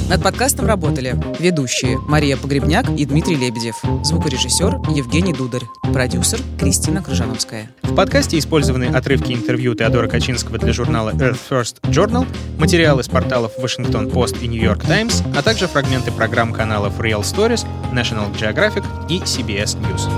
[0.08, 7.70] Над подкастом работали ведущие Мария Погребняк и Дмитрий Лебедев, звукорежиссер Евгений Дударь, продюсер Кристина Крыжановская.
[7.82, 12.24] В подкасте использованы отрывки интервью Теодора Качинского для журнала Earth First Journal,
[12.56, 17.22] материалы с порталов Washington Post и New York Times, а также фрагменты программ каналов Real
[17.22, 20.08] Stories, National Geographic и CBS News.